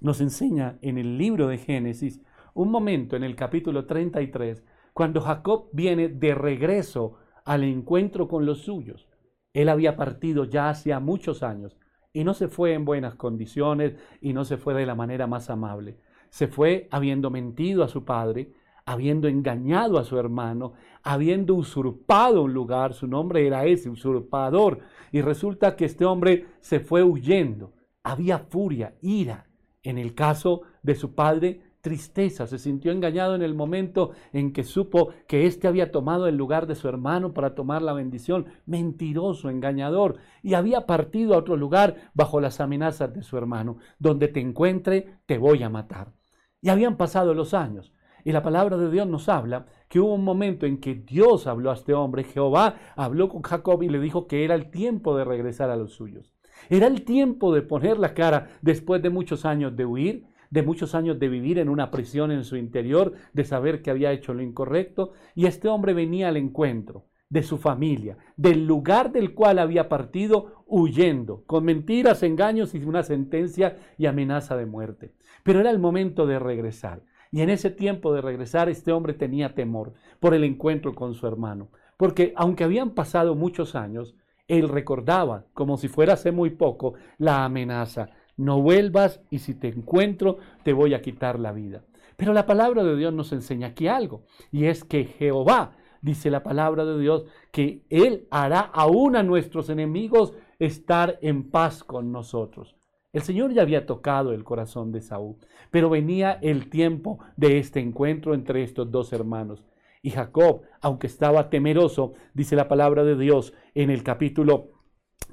nos 0.00 0.20
enseña 0.20 0.78
en 0.82 0.98
el 0.98 1.18
libro 1.18 1.48
de 1.48 1.58
Génesis 1.58 2.20
un 2.54 2.70
momento 2.70 3.16
en 3.16 3.24
el 3.24 3.36
capítulo 3.36 3.86
33, 3.86 4.64
cuando 4.92 5.20
Jacob 5.20 5.68
viene 5.72 6.08
de 6.08 6.34
regreso 6.34 7.16
al 7.44 7.64
encuentro 7.64 8.28
con 8.28 8.46
los 8.46 8.62
suyos. 8.62 9.08
Él 9.52 9.68
había 9.68 9.96
partido 9.96 10.44
ya 10.44 10.68
hacía 10.68 11.00
muchos 11.00 11.42
años 11.42 11.76
y 12.12 12.24
no 12.24 12.34
se 12.34 12.48
fue 12.48 12.74
en 12.74 12.84
buenas 12.84 13.14
condiciones 13.14 13.94
y 14.20 14.32
no 14.32 14.44
se 14.44 14.56
fue 14.56 14.74
de 14.74 14.86
la 14.86 14.94
manera 14.94 15.26
más 15.26 15.50
amable. 15.50 15.98
Se 16.30 16.48
fue 16.48 16.88
habiendo 16.90 17.30
mentido 17.30 17.82
a 17.82 17.88
su 17.88 18.04
padre, 18.04 18.52
habiendo 18.90 19.28
engañado 19.28 19.98
a 19.98 20.04
su 20.04 20.18
hermano, 20.18 20.72
habiendo 21.04 21.54
usurpado 21.54 22.42
un 22.42 22.52
lugar, 22.52 22.92
su 22.92 23.06
nombre 23.06 23.46
era 23.46 23.64
ese, 23.64 23.88
usurpador, 23.88 24.80
y 25.12 25.20
resulta 25.20 25.76
que 25.76 25.84
este 25.84 26.04
hombre 26.04 26.48
se 26.58 26.80
fue 26.80 27.04
huyendo. 27.04 27.72
Había 28.02 28.40
furia, 28.40 28.96
ira, 29.00 29.46
en 29.84 29.96
el 29.96 30.16
caso 30.16 30.62
de 30.82 30.96
su 30.96 31.14
padre, 31.14 31.62
tristeza, 31.82 32.48
se 32.48 32.58
sintió 32.58 32.90
engañado 32.90 33.36
en 33.36 33.42
el 33.42 33.54
momento 33.54 34.10
en 34.32 34.52
que 34.52 34.64
supo 34.64 35.10
que 35.28 35.46
éste 35.46 35.68
había 35.68 35.92
tomado 35.92 36.26
el 36.26 36.36
lugar 36.36 36.66
de 36.66 36.74
su 36.74 36.88
hermano 36.88 37.32
para 37.32 37.54
tomar 37.54 37.82
la 37.82 37.92
bendición, 37.92 38.46
mentiroso, 38.66 39.50
engañador, 39.50 40.16
y 40.42 40.54
había 40.54 40.84
partido 40.84 41.34
a 41.34 41.38
otro 41.38 41.56
lugar 41.56 42.10
bajo 42.12 42.40
las 42.40 42.60
amenazas 42.60 43.14
de 43.14 43.22
su 43.22 43.38
hermano, 43.38 43.76
donde 44.00 44.26
te 44.26 44.40
encuentre 44.40 45.20
te 45.26 45.38
voy 45.38 45.62
a 45.62 45.70
matar. 45.70 46.12
Y 46.60 46.70
habían 46.70 46.96
pasado 46.96 47.34
los 47.34 47.54
años, 47.54 47.92
y 48.24 48.32
la 48.32 48.42
palabra 48.42 48.76
de 48.76 48.90
Dios 48.90 49.06
nos 49.06 49.28
habla 49.28 49.66
que 49.88 50.00
hubo 50.00 50.14
un 50.14 50.24
momento 50.24 50.66
en 50.66 50.78
que 50.78 50.94
Dios 50.94 51.46
habló 51.46 51.70
a 51.70 51.74
este 51.74 51.94
hombre, 51.94 52.24
Jehová 52.24 52.76
habló 52.96 53.28
con 53.28 53.42
Jacob 53.42 53.82
y 53.82 53.88
le 53.88 54.00
dijo 54.00 54.26
que 54.26 54.44
era 54.44 54.54
el 54.54 54.70
tiempo 54.70 55.16
de 55.16 55.24
regresar 55.24 55.70
a 55.70 55.76
los 55.76 55.92
suyos. 55.92 56.32
Era 56.68 56.86
el 56.86 57.02
tiempo 57.02 57.54
de 57.54 57.62
poner 57.62 57.98
la 57.98 58.14
cara 58.14 58.50
después 58.62 59.02
de 59.02 59.10
muchos 59.10 59.44
años 59.44 59.76
de 59.76 59.86
huir, 59.86 60.26
de 60.50 60.62
muchos 60.62 60.94
años 60.94 61.18
de 61.18 61.28
vivir 61.28 61.58
en 61.58 61.68
una 61.68 61.90
prisión 61.90 62.30
en 62.30 62.44
su 62.44 62.56
interior, 62.56 63.14
de 63.32 63.44
saber 63.44 63.82
que 63.82 63.90
había 63.90 64.12
hecho 64.12 64.34
lo 64.34 64.42
incorrecto, 64.42 65.12
y 65.34 65.46
este 65.46 65.68
hombre 65.68 65.94
venía 65.94 66.28
al 66.28 66.36
encuentro 66.36 67.06
de 67.28 67.44
su 67.44 67.58
familia, 67.58 68.18
del 68.36 68.66
lugar 68.66 69.12
del 69.12 69.34
cual 69.34 69.60
había 69.60 69.88
partido 69.88 70.64
huyendo, 70.66 71.44
con 71.46 71.64
mentiras, 71.64 72.24
engaños 72.24 72.74
y 72.74 72.78
una 72.78 73.04
sentencia 73.04 73.78
y 73.96 74.06
amenaza 74.06 74.56
de 74.56 74.66
muerte. 74.66 75.12
Pero 75.44 75.60
era 75.60 75.70
el 75.70 75.78
momento 75.78 76.26
de 76.26 76.40
regresar. 76.40 77.02
Y 77.32 77.42
en 77.42 77.50
ese 77.50 77.70
tiempo 77.70 78.12
de 78.12 78.20
regresar, 78.20 78.68
este 78.68 78.92
hombre 78.92 79.14
tenía 79.14 79.54
temor 79.54 79.92
por 80.18 80.34
el 80.34 80.44
encuentro 80.44 80.94
con 80.94 81.14
su 81.14 81.26
hermano. 81.26 81.68
Porque 81.96 82.32
aunque 82.36 82.64
habían 82.64 82.90
pasado 82.90 83.34
muchos 83.34 83.74
años, 83.74 84.14
él 84.48 84.68
recordaba, 84.68 85.44
como 85.54 85.76
si 85.76 85.86
fuera 85.86 86.14
hace 86.14 86.32
muy 86.32 86.50
poco, 86.50 86.94
la 87.18 87.44
amenaza. 87.44 88.10
No 88.36 88.60
vuelvas 88.60 89.20
y 89.30 89.38
si 89.38 89.54
te 89.54 89.68
encuentro, 89.68 90.38
te 90.64 90.72
voy 90.72 90.94
a 90.94 91.02
quitar 91.02 91.38
la 91.38 91.52
vida. 91.52 91.84
Pero 92.16 92.32
la 92.32 92.46
palabra 92.46 92.82
de 92.82 92.96
Dios 92.96 93.14
nos 93.14 93.32
enseña 93.32 93.68
aquí 93.68 93.86
algo, 93.86 94.24
y 94.50 94.64
es 94.64 94.82
que 94.82 95.04
Jehová, 95.04 95.76
dice 96.02 96.30
la 96.30 96.42
palabra 96.42 96.84
de 96.84 96.98
Dios, 96.98 97.24
que 97.52 97.84
Él 97.90 98.26
hará 98.30 98.60
aún 98.60 99.14
a 99.14 99.22
nuestros 99.22 99.70
enemigos 99.70 100.34
estar 100.58 101.18
en 101.22 101.50
paz 101.50 101.84
con 101.84 102.12
nosotros. 102.12 102.76
El 103.12 103.22
Señor 103.22 103.52
ya 103.52 103.62
había 103.62 103.86
tocado 103.86 104.32
el 104.32 104.44
corazón 104.44 104.92
de 104.92 105.00
Saúl, 105.00 105.36
pero 105.70 105.90
venía 105.90 106.38
el 106.42 106.70
tiempo 106.70 107.18
de 107.36 107.58
este 107.58 107.80
encuentro 107.80 108.34
entre 108.34 108.62
estos 108.62 108.90
dos 108.90 109.12
hermanos. 109.12 109.64
Y 110.02 110.10
Jacob, 110.10 110.62
aunque 110.80 111.08
estaba 111.08 111.50
temeroso, 111.50 112.14
dice 112.34 112.54
la 112.54 112.68
palabra 112.68 113.02
de 113.02 113.16
Dios 113.16 113.52
en 113.74 113.90
el 113.90 114.04
capítulo 114.04 114.70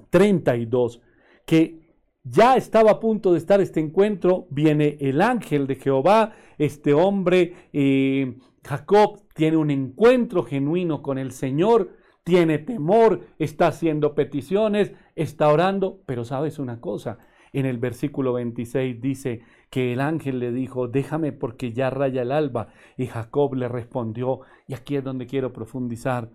32, 0.10 1.02
que 1.46 1.88
ya 2.24 2.58
estaba 2.58 2.92
a 2.92 3.00
punto 3.00 3.32
de 3.32 3.38
estar 3.38 3.62
este 3.62 3.80
encuentro, 3.80 4.48
viene 4.50 4.98
el 5.00 5.22
ángel 5.22 5.68
de 5.68 5.76
Jehová, 5.76 6.34
este 6.58 6.94
hombre, 6.94 7.54
eh, 7.72 8.38
Jacob, 8.66 9.22
tiene 9.34 9.56
un 9.56 9.70
encuentro 9.70 10.44
genuino 10.44 11.02
con 11.02 11.18
el 11.20 11.32
Señor, 11.32 11.92
tiene 12.24 12.58
temor, 12.58 13.22
está 13.40 13.68
haciendo 13.68 14.16
peticiones, 14.16 14.92
está 15.16 15.48
orando, 15.48 16.02
pero 16.06 16.26
sabes 16.26 16.60
una 16.60 16.82
cosa, 16.82 17.20
en 17.54 17.66
el 17.66 17.78
versículo 17.78 18.34
26 18.34 19.02
dice 19.02 19.42
que 19.70 19.94
el 19.94 20.02
ángel 20.02 20.40
le 20.40 20.52
dijo, 20.52 20.88
déjame 20.88 21.32
porque 21.32 21.74
ya 21.74 21.90
raya 21.90 22.22
el 22.22 22.32
alba. 22.32 22.70
Y 22.98 23.08
Jacob 23.08 23.56
le 23.56 23.68
respondió, 23.68 24.42
y 24.68 24.74
aquí 24.74 24.96
es 24.96 25.04
donde 25.04 25.28
quiero 25.28 25.54
profundizar, 25.54 26.32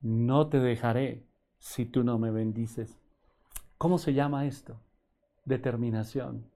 no 0.00 0.48
te 0.48 0.60
dejaré 0.60 1.26
si 1.58 1.86
tú 1.86 2.04
no 2.04 2.18
me 2.18 2.30
bendices. 2.30 3.00
¿Cómo 3.78 3.98
se 3.98 4.14
llama 4.14 4.46
esto? 4.46 4.80
Determinación. 5.44 6.50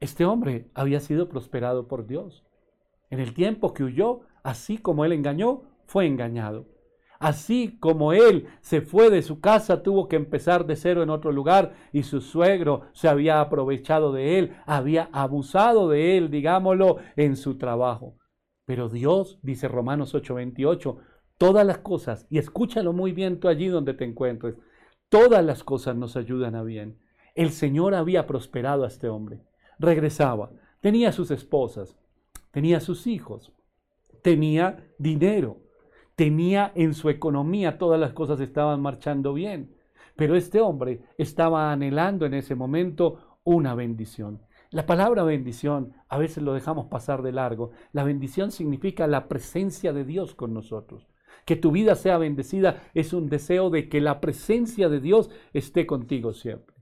Este 0.00 0.24
hombre 0.24 0.70
había 0.74 1.00
sido 1.00 1.28
prosperado 1.28 1.88
por 1.88 2.06
Dios. 2.06 2.44
En 3.10 3.20
el 3.20 3.34
tiempo 3.34 3.72
que 3.72 3.84
huyó, 3.84 4.20
así 4.42 4.78
como 4.78 5.04
él 5.04 5.12
engañó, 5.12 5.62
fue 5.86 6.06
engañado. 6.06 6.66
Así 7.18 7.78
como 7.78 8.12
él 8.12 8.48
se 8.60 8.80
fue 8.80 9.10
de 9.10 9.22
su 9.22 9.40
casa, 9.40 9.82
tuvo 9.82 10.08
que 10.08 10.16
empezar 10.16 10.66
de 10.66 10.76
cero 10.76 11.02
en 11.02 11.10
otro 11.10 11.32
lugar 11.32 11.74
y 11.92 12.02
su 12.02 12.20
suegro 12.20 12.82
se 12.92 13.08
había 13.08 13.40
aprovechado 13.40 14.12
de 14.12 14.38
él, 14.38 14.56
había 14.66 15.08
abusado 15.12 15.88
de 15.88 16.18
él, 16.18 16.30
digámoslo, 16.30 16.98
en 17.16 17.36
su 17.36 17.56
trabajo. 17.56 18.16
Pero 18.66 18.88
Dios, 18.88 19.38
dice 19.42 19.68
Romanos 19.68 20.14
8:28, 20.14 20.98
todas 21.38 21.66
las 21.66 21.78
cosas, 21.78 22.26
y 22.28 22.38
escúchalo 22.38 22.92
muy 22.92 23.12
bien 23.12 23.40
tú 23.40 23.48
allí 23.48 23.68
donde 23.68 23.94
te 23.94 24.04
encuentres, 24.04 24.56
todas 25.08 25.44
las 25.44 25.64
cosas 25.64 25.96
nos 25.96 26.16
ayudan 26.16 26.54
a 26.54 26.62
bien. 26.62 26.98
El 27.34 27.50
Señor 27.50 27.94
había 27.94 28.26
prosperado 28.26 28.84
a 28.84 28.88
este 28.88 29.08
hombre. 29.08 29.42
Regresaba, 29.78 30.50
tenía 30.80 31.12
sus 31.12 31.30
esposas, 31.30 31.98
tenía 32.50 32.80
sus 32.80 33.06
hijos, 33.06 33.52
tenía 34.22 34.88
dinero 34.98 35.65
tenía 36.16 36.72
en 36.74 36.94
su 36.94 37.10
economía, 37.10 37.78
todas 37.78 38.00
las 38.00 38.12
cosas 38.12 38.40
estaban 38.40 38.80
marchando 38.80 39.32
bien. 39.32 39.76
Pero 40.16 40.34
este 40.34 40.60
hombre 40.60 41.02
estaba 41.18 41.70
anhelando 41.70 42.24
en 42.26 42.34
ese 42.34 42.54
momento 42.54 43.38
una 43.44 43.74
bendición. 43.74 44.40
La 44.70 44.86
palabra 44.86 45.22
bendición 45.22 45.92
a 46.08 46.18
veces 46.18 46.42
lo 46.42 46.54
dejamos 46.54 46.86
pasar 46.86 47.22
de 47.22 47.32
largo. 47.32 47.70
La 47.92 48.02
bendición 48.02 48.50
significa 48.50 49.06
la 49.06 49.28
presencia 49.28 49.92
de 49.92 50.04
Dios 50.04 50.34
con 50.34 50.52
nosotros. 50.52 51.06
Que 51.44 51.54
tu 51.54 51.70
vida 51.70 51.94
sea 51.94 52.18
bendecida 52.18 52.82
es 52.94 53.12
un 53.12 53.28
deseo 53.28 53.70
de 53.70 53.88
que 53.88 54.00
la 54.00 54.20
presencia 54.20 54.88
de 54.88 55.00
Dios 55.00 55.30
esté 55.52 55.86
contigo 55.86 56.32
siempre. 56.32 56.76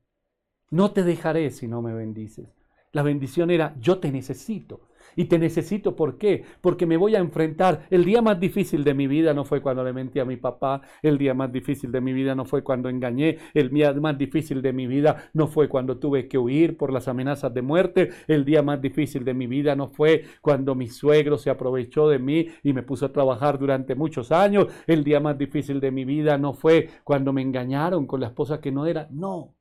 No 0.70 0.92
te 0.92 1.02
dejaré 1.02 1.50
si 1.50 1.68
no 1.68 1.82
me 1.82 1.92
bendices. 1.92 2.48
La 2.92 3.02
bendición 3.02 3.50
era 3.50 3.74
yo 3.78 3.98
te 3.98 4.10
necesito. 4.10 4.88
Y 5.16 5.26
te 5.26 5.38
necesito, 5.38 5.96
¿por 5.96 6.18
qué? 6.18 6.44
Porque 6.60 6.86
me 6.86 6.96
voy 6.96 7.14
a 7.14 7.18
enfrentar. 7.18 7.86
El 7.90 8.04
día 8.04 8.22
más 8.22 8.38
difícil 8.40 8.84
de 8.84 8.94
mi 8.94 9.06
vida 9.06 9.34
no 9.34 9.44
fue 9.44 9.60
cuando 9.60 9.84
le 9.84 9.92
mentí 9.92 10.18
a 10.18 10.24
mi 10.24 10.36
papá, 10.36 10.82
el 11.02 11.18
día 11.18 11.34
más 11.34 11.52
difícil 11.52 11.92
de 11.92 12.00
mi 12.00 12.12
vida 12.12 12.34
no 12.34 12.44
fue 12.44 12.62
cuando 12.62 12.88
engañé, 12.88 13.38
el 13.54 13.70
día 13.70 13.92
más 13.92 14.18
difícil 14.18 14.62
de 14.62 14.72
mi 14.72 14.86
vida 14.86 15.30
no 15.32 15.46
fue 15.46 15.68
cuando 15.68 15.98
tuve 15.98 16.28
que 16.28 16.38
huir 16.38 16.76
por 16.76 16.92
las 16.92 17.08
amenazas 17.08 17.52
de 17.54 17.62
muerte, 17.62 18.10
el 18.26 18.44
día 18.44 18.62
más 18.62 18.80
difícil 18.80 19.24
de 19.24 19.34
mi 19.34 19.46
vida 19.46 19.76
no 19.76 19.88
fue 19.88 20.24
cuando 20.40 20.74
mi 20.74 20.88
suegro 20.88 21.38
se 21.38 21.50
aprovechó 21.50 22.08
de 22.08 22.18
mí 22.18 22.48
y 22.62 22.72
me 22.72 22.82
puso 22.82 23.06
a 23.06 23.12
trabajar 23.12 23.58
durante 23.58 23.94
muchos 23.94 24.32
años, 24.32 24.66
el 24.86 25.04
día 25.04 25.20
más 25.20 25.38
difícil 25.38 25.80
de 25.80 25.90
mi 25.90 26.04
vida 26.04 26.38
no 26.38 26.54
fue 26.54 26.88
cuando 27.04 27.32
me 27.32 27.42
engañaron 27.42 28.06
con 28.06 28.20
la 28.20 28.28
esposa 28.28 28.60
que 28.60 28.72
no 28.72 28.86
era, 28.86 29.08
no. 29.10 29.54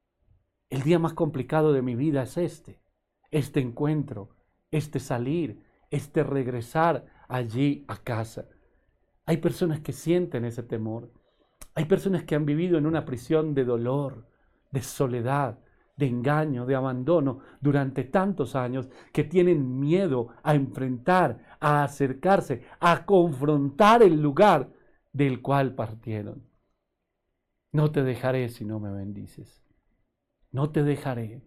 El 0.70 0.82
día 0.82 0.98
más 0.98 1.14
complicado 1.14 1.72
de 1.74 1.82
mi 1.82 1.96
vida 1.96 2.24
es 2.24 2.38
este, 2.38 2.80
este 3.32 3.60
encuentro 3.60 4.30
este 4.74 5.00
salir, 5.00 5.64
este 5.92 6.24
regresar 6.24 7.06
allí 7.28 7.86
a 7.88 7.98
casa. 7.98 8.46
Hay 9.26 9.38
personas 9.38 9.80
que 9.80 9.94
sienten 9.94 10.46
ese 10.46 10.64
temor. 10.64 11.12
Hay 11.76 11.86
personas 11.86 12.24
que 12.24 12.36
han 12.36 12.46
vivido 12.46 12.78
en 12.78 12.86
una 12.86 13.06
prisión 13.06 13.54
de 13.54 13.66
dolor, 13.66 14.28
de 14.72 14.82
soledad, 14.82 15.60
de 15.96 16.08
engaño, 16.08 16.66
de 16.66 16.76
abandono 16.76 17.40
durante 17.62 18.04
tantos 18.04 18.56
años 18.56 18.90
que 19.12 19.24
tienen 19.24 19.80
miedo 19.80 20.30
a 20.42 20.56
enfrentar, 20.56 21.58
a 21.60 21.84
acercarse, 21.84 22.64
a 22.80 23.06
confrontar 23.06 24.02
el 24.02 24.22
lugar 24.22 24.74
del 25.12 25.42
cual 25.42 25.76
partieron. 25.76 26.50
No 27.72 27.92
te 27.92 28.04
dejaré 28.04 28.50
si 28.50 28.66
no 28.66 28.80
me 28.80 28.92
bendices. 28.92 29.64
No 30.52 30.72
te 30.72 30.84
dejaré. 30.84 31.44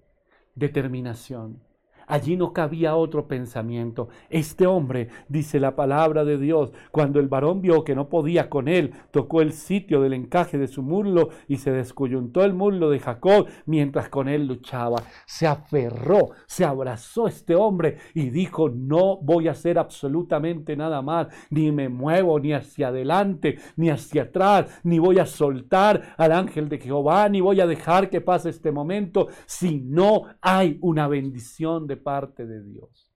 Determinación. 0.55 1.66
Allí 2.07 2.37
no 2.37 2.53
cabía 2.53 2.97
otro 2.97 3.27
pensamiento. 3.27 4.09
Este 4.31 4.67
hombre, 4.67 5.09
dice 5.29 5.59
la 5.59 5.75
palabra 5.75 6.25
de 6.25 6.39
Dios, 6.39 6.73
cuando 6.93 7.19
el 7.19 7.29
varón 7.29 7.61
vio 7.61 7.83
que 7.85 7.95
no 7.95 8.09
podía 8.09 8.49
con 8.49 8.69
él, 8.69 8.93
tocó 9.11 9.43
el 9.43 9.53
sitio 9.53 10.01
del 10.01 10.13
encaje 10.13 10.57
de 10.59 10.69
su 10.69 10.83
muslo 10.83 11.31
y 11.49 11.57
se 11.57 11.73
descoyuntó 11.73 12.45
el 12.45 12.55
muslo 12.55 12.91
de 12.91 13.01
Jacob 13.01 13.47
mientras 13.67 14.09
con 14.09 14.29
él 14.29 14.47
luchaba. 14.47 15.03
Se 15.27 15.47
aferró, 15.47 16.31
se 16.47 16.65
abrazó 16.65 17.27
este 17.27 17.55
hombre 17.55 17.99
y 18.15 18.31
dijo, 18.31 18.69
no 18.69 19.17
voy 19.19 19.49
a 19.49 19.53
hacer 19.53 19.79
absolutamente 19.79 20.77
nada 20.77 21.03
más, 21.03 21.29
ni 21.51 21.73
me 21.73 21.89
muevo 21.89 22.39
ni 22.39 22.53
hacia 22.53 22.89
adelante, 22.89 23.59
ni 23.77 23.91
hacia 23.91 24.25
atrás, 24.25 24.81
ni 24.85 24.99
voy 24.99 25.19
a 25.19 25.27
soltar 25.27 26.15
al 26.17 26.33
ángel 26.33 26.69
de 26.69 26.79
Jehová, 26.79 27.29
ni 27.29 27.41
voy 27.41 27.61
a 27.61 27.67
dejar 27.67 28.11
que 28.11 28.21
pase 28.21 28.51
este 28.51 28.71
momento 28.71 29.29
si 29.47 29.81
no 29.81 30.23
hay 30.41 30.79
una 30.81 31.09
bendición 31.09 31.87
de 31.87 31.96
parte 31.97 32.47
de 32.47 32.63
Dios. 32.63 33.13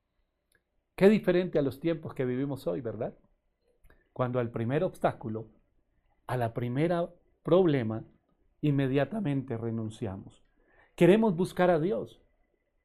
Qué 0.97 1.09
diferente 1.09 1.59
a 1.59 1.63
los 1.63 1.81
tiempos 1.81 2.15
que 2.15 2.25
vivimos 2.25 2.67
hoy, 2.67 2.81
¿verdad? 2.81 3.15
Cuando 4.13 4.39
al 4.39 4.51
primer 4.51 4.85
obstáculo, 4.85 5.49
a 6.27 6.37
la 6.37 6.53
primera 6.53 7.09
problema, 7.43 8.05
inmediatamente 8.61 9.57
renunciamos. 9.57 10.45
Queremos 10.95 11.37
buscar 11.37 11.71
a 11.71 11.81
Dios, 11.81 12.21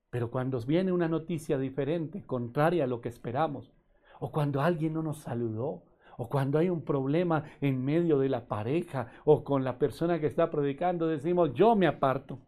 pero 0.09 0.31
cuando 0.31 0.59
viene 0.61 0.93
una 0.93 1.09
noticia 1.09 1.57
diferente, 1.57 2.25
contraria 2.25 2.85
a 2.85 2.87
lo 2.87 3.01
que 3.01 3.09
esperamos, 3.09 3.73
o 4.19 4.31
cuando 4.31 4.61
alguien 4.61 4.93
no 4.93 5.03
nos 5.03 5.17
saludó, 5.17 5.83
o 6.17 6.29
cuando 6.29 6.57
hay 6.57 6.69
un 6.69 6.83
problema 6.85 7.43
en 7.59 7.83
medio 7.83 8.17
de 8.19 8.29
la 8.29 8.47
pareja 8.47 9.11
o 9.25 9.43
con 9.43 9.63
la 9.63 9.77
persona 9.77 10.19
que 10.19 10.27
está 10.27 10.49
predicando, 10.49 11.07
decimos, 11.07 11.53
yo 11.53 11.75
me 11.75 11.87
aparto, 11.87 12.39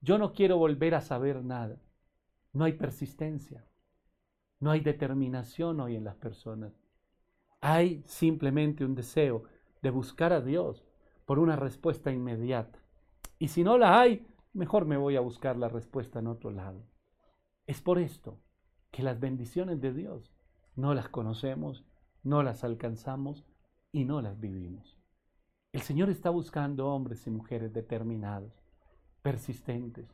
yo 0.00 0.16
no 0.16 0.32
quiero 0.32 0.56
volver 0.56 0.94
a 0.94 1.02
saber 1.02 1.44
nada. 1.44 1.76
No 2.52 2.64
hay 2.64 2.72
persistencia. 2.72 3.64
No 4.58 4.70
hay 4.70 4.80
determinación 4.80 5.80
hoy 5.80 5.96
en 5.96 6.04
las 6.04 6.16
personas. 6.16 6.72
Hay 7.60 8.02
simplemente 8.06 8.84
un 8.84 8.94
deseo 8.94 9.44
de 9.82 9.90
buscar 9.90 10.32
a 10.32 10.40
Dios 10.40 10.84
por 11.24 11.38
una 11.38 11.56
respuesta 11.56 12.10
inmediata. 12.10 12.78
Y 13.38 13.48
si 13.48 13.62
no 13.62 13.78
la 13.78 14.00
hay, 14.00 14.26
mejor 14.52 14.84
me 14.84 14.96
voy 14.96 15.16
a 15.16 15.20
buscar 15.20 15.56
la 15.56 15.68
respuesta 15.68 16.18
en 16.18 16.26
otro 16.26 16.50
lado. 16.50 16.84
Es 17.66 17.80
por 17.80 17.98
esto 17.98 18.38
que 18.90 19.02
las 19.02 19.20
bendiciones 19.20 19.80
de 19.80 19.92
Dios 19.92 20.32
no 20.74 20.94
las 20.94 21.08
conocemos, 21.08 21.84
no 22.22 22.42
las 22.42 22.64
alcanzamos 22.64 23.46
y 23.92 24.04
no 24.04 24.20
las 24.20 24.40
vivimos. 24.40 24.98
El 25.72 25.82
Señor 25.82 26.10
está 26.10 26.30
buscando 26.30 26.88
hombres 26.88 27.26
y 27.26 27.30
mujeres 27.30 27.72
determinados, 27.72 28.52
persistentes, 29.22 30.08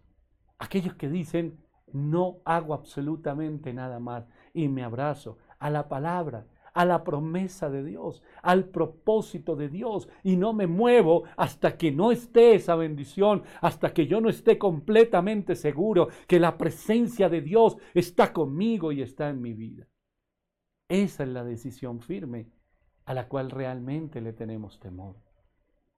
aquellos 0.59 0.95
que 0.95 1.09
dicen, 1.09 1.59
no 1.93 2.39
hago 2.45 2.75
absolutamente 2.75 3.73
nada 3.73 3.99
más 3.99 4.29
y 4.53 4.69
me 4.69 4.83
abrazo 4.83 5.39
a 5.59 5.71
la 5.71 5.89
palabra, 5.89 6.47
a 6.75 6.85
la 6.85 7.05
promesa 7.05 7.71
de 7.71 7.83
Dios, 7.83 8.23
al 8.43 8.65
propósito 8.65 9.57
de 9.57 9.69
Dios 9.69 10.09
y 10.23 10.37
no 10.37 10.53
me 10.53 10.67
muevo 10.67 11.25
hasta 11.37 11.79
que 11.79 11.91
no 11.91 12.13
esté 12.13 12.55
esa 12.55 12.75
bendición, 12.75 13.45
hasta 13.61 13.95
que 13.95 14.07
yo 14.07 14.21
no 14.21 14.29
esté 14.29 14.59
completamente 14.59 15.55
seguro 15.55 16.09
que 16.27 16.39
la 16.39 16.59
presencia 16.59 17.29
de 17.29 17.41
Dios 17.41 17.77
está 17.95 18.33
conmigo 18.33 18.93
y 18.93 19.03
está 19.03 19.31
en 19.31 19.41
mi 19.41 19.55
vida. 19.55 19.89
Esa 20.89 21.23
es 21.25 21.31
la 21.31 21.45
decisión 21.45 22.01
firme 22.01 22.51
a 23.07 23.15
la 23.15 23.29
cual 23.29 23.51
realmente 23.51 24.21
le 24.21 24.33
tenemos 24.33 24.79
temor. 24.79 25.17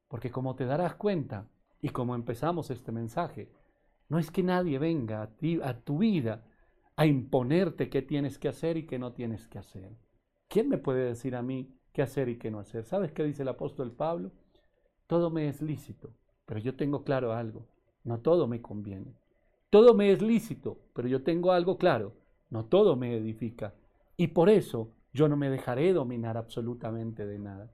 Porque 0.07 0.31
como 0.31 0.55
te 0.55 0.65
darás 0.65 0.95
cuenta, 0.95 1.49
y 1.81 1.91
como 1.91 2.15
empezamos 2.15 2.71
este 2.71 2.93
mensaje, 2.93 3.51
no 4.09 4.19
es 4.19 4.31
que 4.31 4.43
nadie 4.43 4.79
venga 4.79 5.23
a, 5.23 5.37
ti, 5.37 5.61
a 5.63 5.81
tu 5.81 5.99
vida 5.99 6.45
a 6.97 7.07
imponerte 7.07 7.91
qué 7.91 8.03
tienes 8.03 8.39
que 8.39 8.49
hacer 8.49 8.77
y 8.77 8.87
qué 8.87 8.99
no 8.99 9.13
tienes 9.13 9.47
que 9.47 9.59
hacer. 9.59 9.97
¿Quién 10.49 10.69
me 10.69 10.79
puede 10.79 11.05
decir 11.05 11.37
a 11.37 11.43
mí 11.43 11.79
qué 11.93 12.03
hacer 12.03 12.29
y 12.29 12.39
qué 12.39 12.51
no 12.51 12.59
hacer? 12.59 12.85
¿Sabes 12.85 13.13
qué 13.13 13.23
dice 13.23 13.43
el 13.43 13.49
apóstol 13.49 13.93
Pablo? 13.93 14.33
Todo 15.07 15.31
me 15.31 15.49
es 15.49 15.63
lícito, 15.63 16.15
pero 16.45 16.59
yo 16.59 16.75
tengo 16.75 17.05
claro 17.05 17.33
algo, 17.33 17.69
no 18.03 18.21
todo 18.21 18.49
me 18.49 18.61
conviene. 18.61 19.15
Todo 19.71 19.95
me 19.95 20.11
es 20.11 20.23
lícito, 20.23 20.81
pero 20.95 21.07
yo 21.07 21.23
tengo 21.23 21.53
algo 21.53 21.77
claro, 21.77 22.17
no 22.49 22.65
todo 22.65 22.97
me 22.97 23.15
edifica. 23.15 23.75
Y 24.17 24.29
por 24.29 24.49
eso 24.49 24.95
yo 25.13 25.29
no 25.29 25.37
me 25.37 25.51
dejaré 25.51 25.93
dominar 25.93 26.37
absolutamente 26.37 27.27
de 27.27 27.39
nada. 27.39 27.71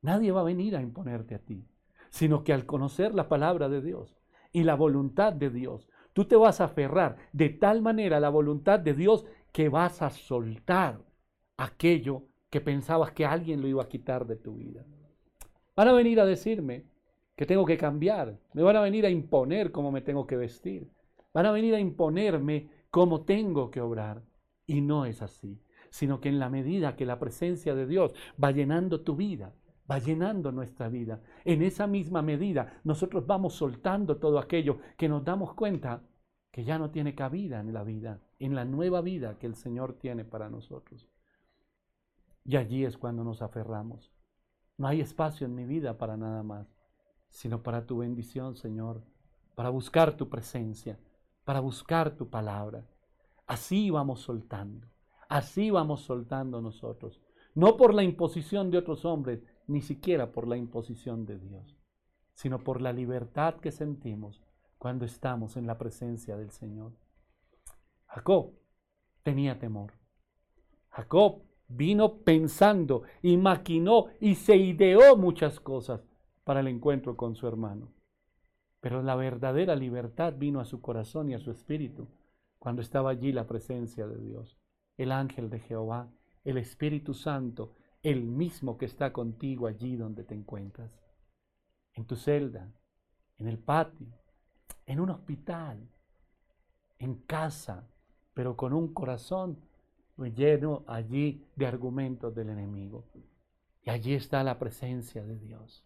Nadie 0.00 0.32
va 0.32 0.40
a 0.40 0.44
venir 0.44 0.76
a 0.76 0.82
imponerte 0.82 1.34
a 1.34 1.38
ti, 1.38 1.68
sino 2.10 2.42
que 2.42 2.52
al 2.52 2.66
conocer 2.66 3.14
la 3.14 3.28
palabra 3.28 3.68
de 3.68 3.82
Dios 3.82 4.16
y 4.54 4.62
la 4.62 4.76
voluntad 4.76 5.32
de 5.34 5.50
Dios, 5.50 5.90
tú 6.14 6.24
te 6.24 6.36
vas 6.36 6.62
a 6.62 6.64
aferrar 6.64 7.16
de 7.32 7.50
tal 7.50 7.82
manera 7.82 8.16
a 8.16 8.20
la 8.20 8.30
voluntad 8.30 8.78
de 8.78 8.94
Dios 8.94 9.26
que 9.52 9.68
vas 9.68 10.00
a 10.00 10.10
soltar 10.10 11.02
aquello 11.58 12.22
que 12.48 12.60
pensabas 12.60 13.10
que 13.10 13.26
alguien 13.26 13.60
lo 13.60 13.66
iba 13.66 13.82
a 13.82 13.88
quitar 13.88 14.26
de 14.26 14.36
tu 14.36 14.54
vida. 14.54 14.86
Van 15.74 15.88
a 15.88 15.92
venir 15.92 16.20
a 16.20 16.24
decirme 16.24 16.86
que 17.34 17.46
tengo 17.46 17.66
que 17.66 17.76
cambiar, 17.76 18.38
me 18.52 18.62
van 18.62 18.76
a 18.76 18.80
venir 18.80 19.04
a 19.04 19.10
imponer 19.10 19.72
cómo 19.72 19.90
me 19.90 20.02
tengo 20.02 20.24
que 20.24 20.36
vestir, 20.36 20.88
van 21.32 21.46
a 21.46 21.52
venir 21.52 21.74
a 21.74 21.80
imponerme 21.80 22.70
cómo 22.90 23.24
tengo 23.24 23.72
que 23.72 23.80
obrar. 23.80 24.22
Y 24.68 24.82
no 24.82 25.04
es 25.04 25.20
así, 25.20 25.60
sino 25.90 26.20
que 26.20 26.28
en 26.28 26.38
la 26.38 26.48
medida 26.48 26.94
que 26.94 27.06
la 27.06 27.18
presencia 27.18 27.74
de 27.74 27.86
Dios 27.86 28.14
va 28.42 28.52
llenando 28.52 29.00
tu 29.00 29.16
vida, 29.16 29.52
va 29.90 29.98
llenando 29.98 30.52
nuestra 30.52 30.88
vida. 30.88 31.20
En 31.44 31.62
esa 31.62 31.86
misma 31.86 32.22
medida 32.22 32.80
nosotros 32.84 33.26
vamos 33.26 33.54
soltando 33.54 34.16
todo 34.16 34.38
aquello 34.38 34.78
que 34.96 35.08
nos 35.08 35.24
damos 35.24 35.54
cuenta 35.54 36.02
que 36.50 36.64
ya 36.64 36.78
no 36.78 36.90
tiene 36.90 37.14
cabida 37.14 37.60
en 37.60 37.72
la 37.72 37.82
vida, 37.82 38.20
en 38.38 38.54
la 38.54 38.64
nueva 38.64 39.00
vida 39.00 39.38
que 39.38 39.46
el 39.46 39.56
Señor 39.56 39.94
tiene 39.94 40.24
para 40.24 40.48
nosotros. 40.48 41.08
Y 42.44 42.56
allí 42.56 42.84
es 42.84 42.96
cuando 42.96 43.24
nos 43.24 43.42
aferramos. 43.42 44.12
No 44.76 44.86
hay 44.86 45.00
espacio 45.00 45.46
en 45.46 45.54
mi 45.54 45.64
vida 45.64 45.98
para 45.98 46.16
nada 46.16 46.42
más, 46.42 46.66
sino 47.28 47.62
para 47.62 47.86
tu 47.86 47.98
bendición, 47.98 48.54
Señor, 48.56 49.02
para 49.54 49.70
buscar 49.70 50.16
tu 50.16 50.28
presencia, 50.28 50.98
para 51.44 51.60
buscar 51.60 52.16
tu 52.16 52.28
palabra. 52.28 52.86
Así 53.46 53.90
vamos 53.90 54.20
soltando, 54.20 54.86
así 55.28 55.70
vamos 55.70 56.02
soltando 56.02 56.60
nosotros, 56.60 57.20
no 57.54 57.76
por 57.76 57.94
la 57.94 58.02
imposición 58.02 58.70
de 58.70 58.78
otros 58.78 59.04
hombres, 59.04 59.42
ni 59.66 59.80
siquiera 59.82 60.32
por 60.32 60.46
la 60.46 60.56
imposición 60.56 61.26
de 61.26 61.38
Dios, 61.38 61.76
sino 62.34 62.58
por 62.58 62.80
la 62.80 62.92
libertad 62.92 63.56
que 63.56 63.72
sentimos 63.72 64.42
cuando 64.78 65.04
estamos 65.04 65.56
en 65.56 65.66
la 65.66 65.78
presencia 65.78 66.36
del 66.36 66.50
Señor. 66.50 66.92
Jacob 68.06 68.52
tenía 69.22 69.58
temor. 69.58 69.92
Jacob 70.90 71.42
vino 71.68 72.18
pensando 72.18 73.02
y 73.22 73.36
maquinó 73.36 74.06
y 74.20 74.34
se 74.34 74.56
ideó 74.56 75.16
muchas 75.16 75.58
cosas 75.60 76.06
para 76.44 76.60
el 76.60 76.68
encuentro 76.68 77.16
con 77.16 77.34
su 77.34 77.48
hermano. 77.48 77.92
Pero 78.80 79.02
la 79.02 79.16
verdadera 79.16 79.74
libertad 79.74 80.34
vino 80.36 80.60
a 80.60 80.64
su 80.64 80.80
corazón 80.80 81.30
y 81.30 81.34
a 81.34 81.40
su 81.40 81.50
espíritu 81.50 82.06
cuando 82.58 82.82
estaba 82.82 83.10
allí 83.10 83.32
la 83.32 83.46
presencia 83.46 84.06
de 84.06 84.18
Dios, 84.18 84.58
el 84.96 85.12
ángel 85.12 85.50
de 85.50 85.60
Jehová, 85.60 86.10
el 86.44 86.56
Espíritu 86.56 87.12
Santo, 87.12 87.74
el 88.04 88.22
mismo 88.22 88.76
que 88.76 88.84
está 88.84 89.12
contigo 89.12 89.66
allí 89.66 89.96
donde 89.96 90.24
te 90.24 90.34
encuentras, 90.34 91.00
en 91.94 92.04
tu 92.04 92.16
celda, 92.16 92.70
en 93.38 93.48
el 93.48 93.58
patio, 93.58 94.06
en 94.86 95.00
un 95.00 95.10
hospital, 95.10 95.88
en 96.98 97.14
casa, 97.22 97.88
pero 98.34 98.56
con 98.56 98.72
un 98.72 98.92
corazón 98.92 99.58
lleno 100.18 100.84
allí 100.86 101.46
de 101.56 101.66
argumentos 101.66 102.34
del 102.34 102.50
enemigo. 102.50 103.04
Y 103.82 103.90
allí 103.90 104.14
está 104.14 104.44
la 104.44 104.58
presencia 104.58 105.24
de 105.24 105.38
Dios. 105.38 105.84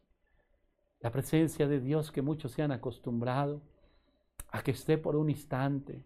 La 1.01 1.13
presencia 1.13 1.69
de 1.69 1.81
Dios 1.81 2.11
que 2.11 2.23
muchos 2.23 2.53
se 2.53 2.63
han 2.63 2.73
acostumbrado 2.73 3.63
a 4.51 4.63
que 4.63 4.73
esté 4.73 4.99
por 4.99 5.15
un 5.15 5.31
instante, 5.31 6.05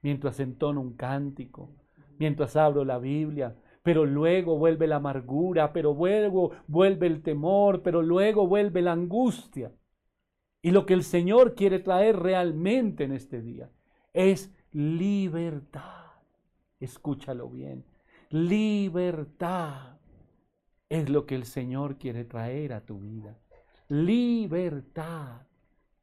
mientras 0.00 0.40
entono 0.40 0.80
un 0.80 0.94
cántico, 0.94 1.70
mientras 2.18 2.56
abro 2.56 2.84
la 2.84 2.98
Biblia, 2.98 3.56
pero 3.90 4.06
luego 4.06 4.56
vuelve 4.56 4.86
la 4.86 4.96
amargura, 4.96 5.72
pero 5.72 5.92
luego 5.92 6.52
vuelve 6.68 7.08
el 7.08 7.24
temor, 7.24 7.82
pero 7.82 8.02
luego 8.02 8.46
vuelve 8.46 8.82
la 8.82 8.92
angustia. 8.92 9.72
Y 10.62 10.70
lo 10.70 10.86
que 10.86 10.94
el 10.94 11.02
Señor 11.02 11.56
quiere 11.56 11.80
traer 11.80 12.16
realmente 12.16 13.02
en 13.02 13.10
este 13.10 13.42
día 13.42 13.68
es 14.12 14.54
libertad. 14.70 16.04
Escúchalo 16.78 17.48
bien. 17.48 17.84
Libertad 18.28 19.98
es 20.88 21.10
lo 21.10 21.26
que 21.26 21.34
el 21.34 21.44
Señor 21.44 21.98
quiere 21.98 22.24
traer 22.24 22.74
a 22.74 22.86
tu 22.86 23.00
vida. 23.00 23.36
Libertad. 23.88 25.48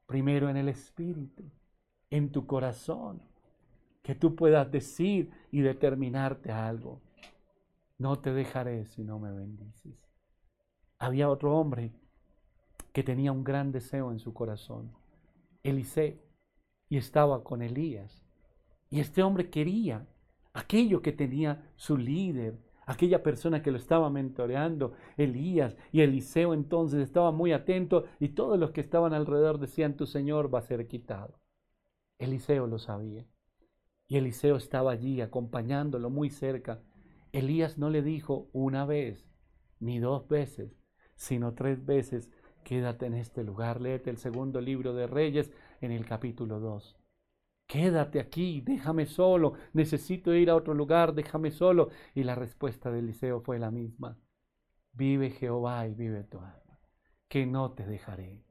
Primero 0.08 0.50
en 0.50 0.58
el 0.58 0.68
espíritu, 0.68 1.46
en 2.10 2.34
tu 2.34 2.46
corazón. 2.46 3.22
Que 4.04 4.14
tú 4.14 4.36
puedas 4.36 4.70
decir 4.70 5.32
y 5.52 5.62
determinarte 5.62 6.52
algo. 6.52 7.07
No 7.98 8.20
te 8.20 8.32
dejaré 8.32 8.86
si 8.86 9.04
no 9.04 9.20
me 9.20 9.32
bendices. 9.32 9.98
Había 11.00 11.30
otro 11.30 11.58
hombre 11.58 11.94
que 12.94 13.04
tenía 13.04 13.32
un 13.32 13.44
gran 13.44 13.72
deseo 13.72 14.12
en 14.12 14.20
su 14.20 14.34
corazón, 14.34 14.92
Eliseo, 15.64 16.18
y 16.90 16.98
estaba 16.98 17.44
con 17.44 17.62
Elías. 17.62 18.24
Y 18.90 19.00
este 19.00 19.24
hombre 19.24 19.50
quería 19.50 20.08
aquello 20.54 21.02
que 21.02 21.12
tenía 21.12 21.72
su 21.76 21.98
líder, 21.98 22.60
aquella 22.86 23.22
persona 23.22 23.62
que 23.62 23.72
lo 23.72 23.78
estaba 23.78 24.10
mentoreando, 24.10 24.94
Elías 25.18 25.76
y 25.92 26.02
Eliseo 26.02 26.54
entonces 26.54 27.02
estaba 27.02 27.32
muy 27.32 27.52
atento 27.52 28.06
y 28.20 28.30
todos 28.30 28.58
los 28.58 28.72
que 28.72 28.82
estaban 28.82 29.14
alrededor 29.14 29.60
decían, 29.60 29.98
tu 29.98 30.06
Señor 30.06 30.54
va 30.54 30.60
a 30.60 30.64
ser 30.64 30.88
quitado. 30.88 31.40
Eliseo 32.18 32.66
lo 32.66 32.80
sabía. 32.80 33.26
Y 34.08 34.18
Eliseo 34.18 34.56
estaba 34.56 34.92
allí 34.92 35.20
acompañándolo 35.22 36.10
muy 36.10 36.30
cerca 36.30 36.82
Elías 37.32 37.78
no 37.78 37.90
le 37.90 38.02
dijo 38.02 38.50
una 38.54 38.86
vez, 38.86 39.30
ni 39.80 40.00
dos 40.00 40.28
veces, 40.28 40.76
sino 41.16 41.54
tres 41.54 41.86
veces, 41.86 42.30
quédate 42.64 43.06
en 43.06 43.14
este 43.14 43.44
lugar. 43.44 43.82
Léete 43.82 44.10
el 44.10 44.18
segundo 44.18 44.62
libro 44.62 44.94
de 44.94 45.08
Reyes 45.08 45.52
en 45.82 45.92
el 45.92 46.06
capítulo 46.06 46.60
2. 46.60 46.98
Quédate 47.68 48.20
aquí, 48.20 48.62
déjame 48.62 49.06
solo, 49.06 49.54
necesito 49.74 50.34
ir 50.34 50.50
a 50.50 50.56
otro 50.56 50.74
lugar, 50.74 51.14
déjame 51.14 51.52
solo. 51.52 51.90
Y 52.16 52.24
la 52.24 52.36
respuesta 52.36 52.92
de 52.92 53.00
Eliseo 53.00 53.42
fue 53.42 53.60
la 53.60 53.72
misma. 53.72 54.18
Vive 54.94 55.32
Jehová 55.32 55.88
y 55.88 55.94
vive 55.94 56.24
tu 56.24 56.40
alma, 56.40 56.80
que 57.28 57.46
no 57.46 57.74
te 57.74 57.86
dejaré, 57.86 58.46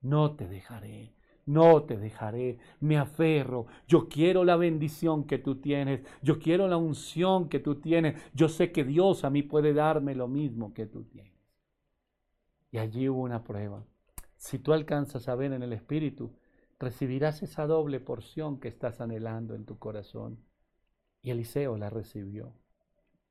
no 0.00 0.34
te 0.34 0.48
dejaré 0.48 1.13
no 1.46 1.82
te 1.82 1.96
dejaré, 1.96 2.58
me 2.80 2.96
aferro, 2.96 3.66
yo 3.86 4.08
quiero 4.08 4.44
la 4.44 4.56
bendición 4.56 5.24
que 5.24 5.38
tú 5.38 5.56
tienes, 5.56 6.00
yo 6.22 6.38
quiero 6.38 6.68
la 6.68 6.76
unción 6.76 7.48
que 7.48 7.60
tú 7.60 7.76
tienes, 7.76 8.20
yo 8.34 8.48
sé 8.48 8.72
que 8.72 8.84
Dios 8.84 9.24
a 9.24 9.30
mí 9.30 9.42
puede 9.42 9.74
darme 9.74 10.14
lo 10.14 10.28
mismo 10.28 10.72
que 10.72 10.86
tú 10.86 11.04
tienes. 11.04 11.32
Y 12.70 12.78
allí 12.78 13.08
hubo 13.08 13.22
una 13.22 13.44
prueba. 13.44 13.84
Si 14.36 14.58
tú 14.58 14.72
alcanzas 14.72 15.28
a 15.28 15.34
ver 15.34 15.52
en 15.52 15.62
el 15.62 15.72
Espíritu, 15.72 16.32
recibirás 16.78 17.42
esa 17.42 17.66
doble 17.66 18.00
porción 18.00 18.58
que 18.58 18.68
estás 18.68 19.00
anhelando 19.00 19.54
en 19.54 19.64
tu 19.64 19.78
corazón. 19.78 20.38
Y 21.22 21.30
Eliseo 21.30 21.76
la 21.76 21.88
recibió. 21.88 22.52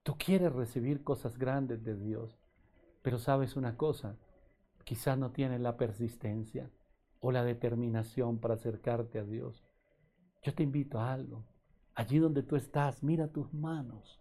Tú 0.04 0.16
quieres 0.18 0.54
recibir 0.54 1.04
cosas 1.04 1.38
grandes 1.38 1.84
de 1.84 1.96
Dios, 1.96 2.40
pero 3.02 3.20
sabes 3.20 3.56
una 3.56 3.78
cosa, 3.78 4.18
quizás 4.84 5.18
no 5.18 5.32
tienes 5.32 5.62
la 5.62 5.78
persistencia 5.78 6.70
o 7.26 7.32
la 7.32 7.46
determinación 7.46 8.38
para 8.38 8.56
acercarte 8.56 9.18
a 9.18 9.24
Dios. 9.24 9.64
Yo 10.42 10.54
te 10.54 10.62
invito 10.62 11.00
a 11.00 11.14
algo. 11.14 11.46
Allí 11.96 12.20
donde 12.20 12.44
tú 12.44 12.58
estás, 12.58 13.02
mira 13.02 13.30
tus 13.30 13.54
manos. 13.54 14.20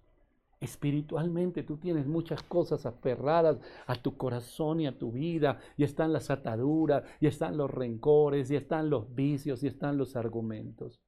Espiritualmente 0.61 1.65
tú 1.65 1.79
tienes 1.79 2.07
muchas 2.07 2.45
cosas 2.45 2.87
aferradas 2.87 3.59
a 3.89 3.97
tu 3.97 4.17
corazón 4.17 4.81
y 4.81 4.87
a 4.87 4.97
tu 4.97 5.11
vida, 5.11 5.59
y 5.77 5.83
están 5.83 6.13
las 6.13 6.31
ataduras, 6.31 7.03
y 7.19 7.27
están 7.27 7.57
los 7.57 7.69
rencores, 7.69 8.49
y 8.53 8.55
están 8.55 8.89
los 8.89 9.13
vicios, 9.13 9.65
y 9.65 9.67
están 9.67 9.99
los 9.99 10.15
argumentos. 10.15 11.01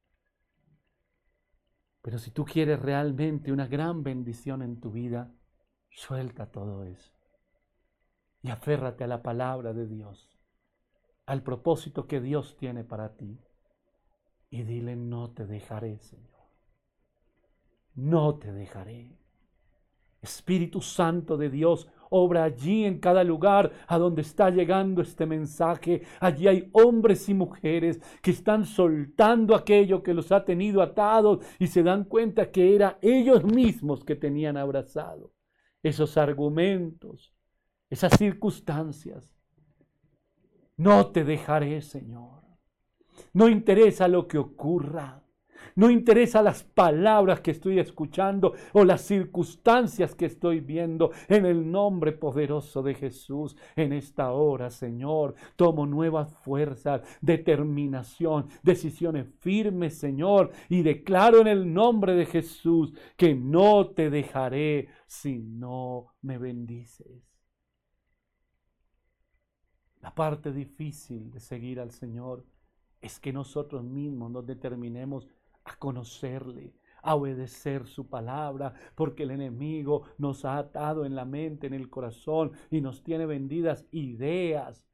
Pero 2.03 2.19
si 2.19 2.33
tú 2.33 2.45
quieres 2.45 2.81
realmente 2.83 3.53
una 3.53 3.69
gran 3.69 4.03
bendición 4.03 4.63
en 4.63 4.81
tu 4.81 4.91
vida, 4.91 5.33
suelta 5.91 6.51
todo 6.51 6.83
eso 6.83 7.13
y 8.43 8.51
aférrate 8.51 9.05
a 9.05 9.07
la 9.07 9.23
palabra 9.23 9.73
de 9.73 9.87
Dios 9.87 10.34
al 11.27 11.43
propósito 11.43 12.07
que 12.07 12.21
Dios 12.21 12.57
tiene 12.57 12.85
para 12.85 13.17
ti. 13.17 13.39
Y 14.51 14.63
dile, 14.63 14.97
no 14.97 15.31
te 15.33 15.47
dejaré, 15.47 15.99
Señor. 15.99 16.31
No 17.95 18.39
te 18.39 18.53
dejaré. 18.53 19.19
Espíritu 20.21 20.81
Santo 20.81 21.37
de 21.37 21.51
Dios, 21.51 21.89
obra 22.11 22.45
allí 22.45 22.85
en 22.85 22.99
cada 22.99 23.23
lugar 23.25 23.73
a 23.87 23.99
donde 23.99 24.23
está 24.23 24.51
llegando 24.51 25.03
este 25.03 25.27
mensaje. 25.27 26.03
Allí 26.21 26.49
hay 26.49 26.71
hombres 26.73 27.29
y 27.29 27.35
mujeres 27.35 28.01
que 28.23 28.31
están 28.31 28.65
soltando 28.65 29.55
aquello 29.55 30.03
que 30.03 30.15
los 30.15 30.33
ha 30.33 30.45
tenido 30.45 30.83
atados 30.83 31.45
y 31.59 31.67
se 31.67 31.83
dan 31.83 32.05
cuenta 32.05 32.51
que 32.51 32.75
era 32.75 32.99
ellos 33.03 33.45
mismos 33.45 34.05
que 34.05 34.17
tenían 34.17 34.57
abrazado 34.57 35.33
esos 35.83 36.17
argumentos, 36.17 37.35
esas 37.91 38.17
circunstancias. 38.17 39.34
No 40.77 41.09
te 41.13 41.25
dejaré, 41.25 41.83
Señor. 41.83 42.43
No 43.33 43.49
interesa 43.49 44.09
lo 44.09 44.27
que 44.27 44.39
ocurra. 44.39 45.25
No 45.77 45.91
interesa 45.91 46.43
las 46.43 46.63
palabras 46.63 47.41
que 47.41 47.51
estoy 47.51 47.79
escuchando 47.79 48.55
o 48.73 48.85
las 48.85 49.03
circunstancias 49.03 50.15
que 50.15 50.27
estoy 50.27 50.61
viendo. 50.61 51.11
En 51.29 51.47
el 51.47 51.71
nombre 51.71 52.13
poderoso 52.13 52.83
de 52.83 52.95
Jesús, 52.95 53.57
en 53.75 53.93
esta 53.93 54.33
hora, 54.33 54.71
Señor, 54.71 55.35
tomo 55.57 55.87
nuevas 55.87 56.33
fuerzas, 56.43 57.03
determinación, 57.21 58.49
decisiones 58.63 59.27
firmes, 59.41 59.99
Señor, 59.99 60.51
y 60.69 60.83
declaro 60.83 61.41
en 61.41 61.49
el 61.49 61.73
nombre 61.73 62.15
de 62.15 62.27
Jesús 62.27 62.95
que 63.17 63.35
no 63.35 63.89
te 63.89 64.11
dejaré 64.11 64.89
si 65.07 65.39
no 65.39 66.15
me 66.23 66.39
bendices. 66.39 67.34
La 70.05 70.15
parte 70.15 70.53
difícil 70.53 71.31
de 71.31 71.41
seguir 71.41 71.81
al 71.81 71.91
Señor 71.91 72.45
es 73.01 73.19
que 73.19 73.33
nosotros 73.33 73.83
mismos 73.83 74.31
nos 74.31 74.45
determinemos 74.45 75.31
a 75.65 75.79
conocerle, 75.79 76.75
a 77.03 77.15
obedecer 77.15 77.87
su 77.87 78.07
palabra, 78.07 78.75
porque 78.97 79.23
el 79.23 79.31
enemigo 79.31 80.03
nos 80.19 80.45
ha 80.45 80.59
atado 80.59 81.07
en 81.07 81.15
la 81.15 81.25
mente, 81.25 81.67
en 81.67 81.73
el 81.73 81.89
corazón 81.89 82.53
y 82.71 82.83
nos 82.83 83.03
tiene 83.03 83.25
vendidas 83.25 83.87
ideas 83.93 84.85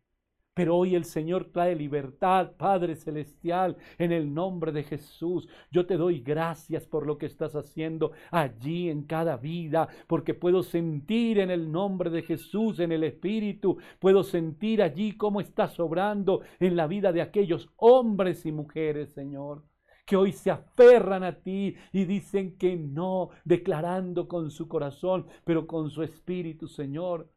pero 0.54 0.76
hoy 0.76 0.94
el 0.94 1.04
Señor 1.04 1.46
trae 1.52 1.74
libertad, 1.74 2.52
Padre 2.56 2.96
Celestial, 2.96 3.76
en 3.98 4.12
el 4.12 4.32
nombre 4.34 4.72
de 4.72 4.82
Jesús. 4.82 5.48
Yo 5.70 5.86
te 5.86 5.96
doy 5.96 6.20
gracias 6.20 6.86
por 6.86 7.06
lo 7.06 7.18
que 7.18 7.26
estás 7.26 7.54
haciendo 7.54 8.12
allí 8.30 8.90
en 8.90 9.04
cada 9.04 9.36
vida, 9.36 9.88
porque 10.06 10.34
puedo 10.34 10.62
sentir 10.62 11.38
en 11.38 11.50
el 11.50 11.70
nombre 11.70 12.10
de 12.10 12.22
Jesús, 12.22 12.80
en 12.80 12.92
el 12.92 13.04
Espíritu, 13.04 13.78
puedo 13.98 14.22
sentir 14.22 14.82
allí 14.82 15.12
cómo 15.16 15.40
estás 15.40 15.78
obrando 15.78 16.42
en 16.58 16.76
la 16.76 16.86
vida 16.86 17.12
de 17.12 17.22
aquellos 17.22 17.70
hombres 17.76 18.44
y 18.46 18.52
mujeres, 18.52 19.12
Señor 19.12 19.62
que 20.06 20.16
hoy 20.16 20.32
se 20.32 20.50
aferran 20.50 21.22
a 21.22 21.40
ti 21.40 21.76
y 21.92 22.04
dicen 22.04 22.58
que 22.58 22.74
no, 22.74 23.28
declarando 23.44 24.26
con 24.26 24.50
su 24.50 24.66
corazón, 24.66 25.26
pero 25.44 25.68
con 25.68 25.88
su 25.88 26.02
espíritu, 26.02 26.66
Señor, 26.66 27.30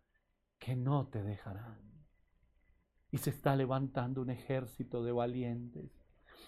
que 0.58 0.76
no 0.76 1.06
te 1.06 1.22
dejarán. 1.22 1.93
Y 3.14 3.20
se 3.20 3.30
está 3.30 3.56
levantando 3.56 4.22
un 4.22 4.32
ejército 4.32 5.04
de 5.04 5.12
valientes 5.12 6.03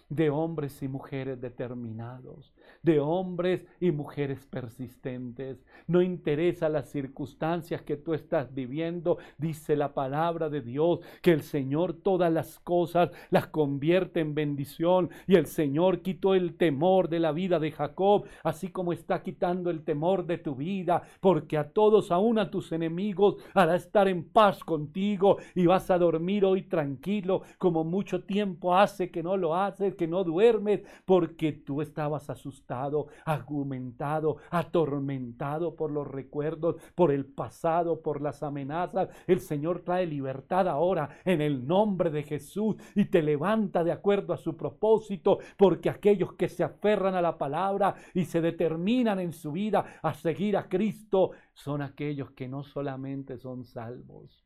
de 0.09 0.29
hombres 0.29 0.81
y 0.83 0.87
mujeres 0.87 1.41
determinados, 1.41 2.53
de 2.83 2.99
hombres 2.99 3.65
y 3.79 3.91
mujeres 3.91 4.45
persistentes. 4.45 5.63
No 5.87 6.01
interesa 6.01 6.69
las 6.69 6.89
circunstancias 6.89 7.81
que 7.81 7.97
tú 7.97 8.13
estás 8.13 8.53
viviendo, 8.53 9.17
dice 9.37 9.75
la 9.75 9.93
palabra 9.93 10.49
de 10.49 10.61
Dios, 10.61 10.99
que 11.21 11.31
el 11.31 11.41
Señor 11.41 11.93
todas 11.93 12.31
las 12.31 12.59
cosas 12.59 13.11
las 13.31 13.47
convierte 13.47 14.19
en 14.19 14.35
bendición 14.35 15.09
y 15.27 15.35
el 15.35 15.47
Señor 15.47 16.01
quitó 16.01 16.35
el 16.35 16.55
temor 16.55 17.09
de 17.09 17.19
la 17.19 17.31
vida 17.31 17.59
de 17.59 17.71
Jacob, 17.71 18.25
así 18.43 18.69
como 18.69 18.93
está 18.93 19.23
quitando 19.23 19.69
el 19.69 19.83
temor 19.83 20.25
de 20.25 20.37
tu 20.37 20.55
vida, 20.55 21.03
porque 21.19 21.57
a 21.57 21.69
todos, 21.69 22.11
aún 22.11 22.37
a 22.37 22.51
tus 22.51 22.71
enemigos, 22.71 23.37
hará 23.53 23.75
estar 23.75 24.07
en 24.07 24.23
paz 24.23 24.63
contigo 24.63 25.37
y 25.55 25.65
vas 25.65 25.89
a 25.89 25.97
dormir 25.97 26.45
hoy 26.45 26.63
tranquilo, 26.63 27.41
como 27.57 27.83
mucho 27.83 28.23
tiempo 28.23 28.75
hace 28.75 29.09
que 29.09 29.23
no 29.23 29.37
lo 29.37 29.55
haces 29.55 29.94
que 29.95 30.07
no 30.07 30.23
duermes 30.23 30.81
porque 31.05 31.51
tú 31.51 31.81
estabas 31.81 32.29
asustado, 32.29 33.07
argumentado, 33.25 34.37
atormentado 34.49 35.75
por 35.75 35.91
los 35.91 36.07
recuerdos, 36.07 36.75
por 36.95 37.11
el 37.11 37.25
pasado, 37.25 38.01
por 38.01 38.21
las 38.21 38.43
amenazas. 38.43 39.09
El 39.27 39.39
Señor 39.39 39.81
trae 39.81 40.05
libertad 40.05 40.67
ahora 40.67 41.09
en 41.25 41.41
el 41.41 41.65
nombre 41.67 42.09
de 42.09 42.23
Jesús 42.23 42.75
y 42.95 43.05
te 43.05 43.21
levanta 43.21 43.83
de 43.83 43.91
acuerdo 43.91 44.33
a 44.33 44.37
su 44.37 44.55
propósito 44.55 45.39
porque 45.57 45.89
aquellos 45.89 46.33
que 46.33 46.49
se 46.49 46.63
aferran 46.63 47.15
a 47.15 47.21
la 47.21 47.37
palabra 47.37 47.95
y 48.13 48.25
se 48.25 48.41
determinan 48.41 49.19
en 49.19 49.33
su 49.33 49.51
vida 49.51 49.99
a 50.01 50.13
seguir 50.13 50.57
a 50.57 50.67
Cristo 50.67 51.31
son 51.53 51.81
aquellos 51.81 52.31
que 52.31 52.47
no 52.47 52.63
solamente 52.63 53.37
son 53.37 53.65
salvos, 53.65 54.45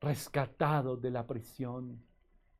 rescatados 0.00 1.00
de 1.00 1.10
la 1.10 1.26
prisión, 1.26 2.02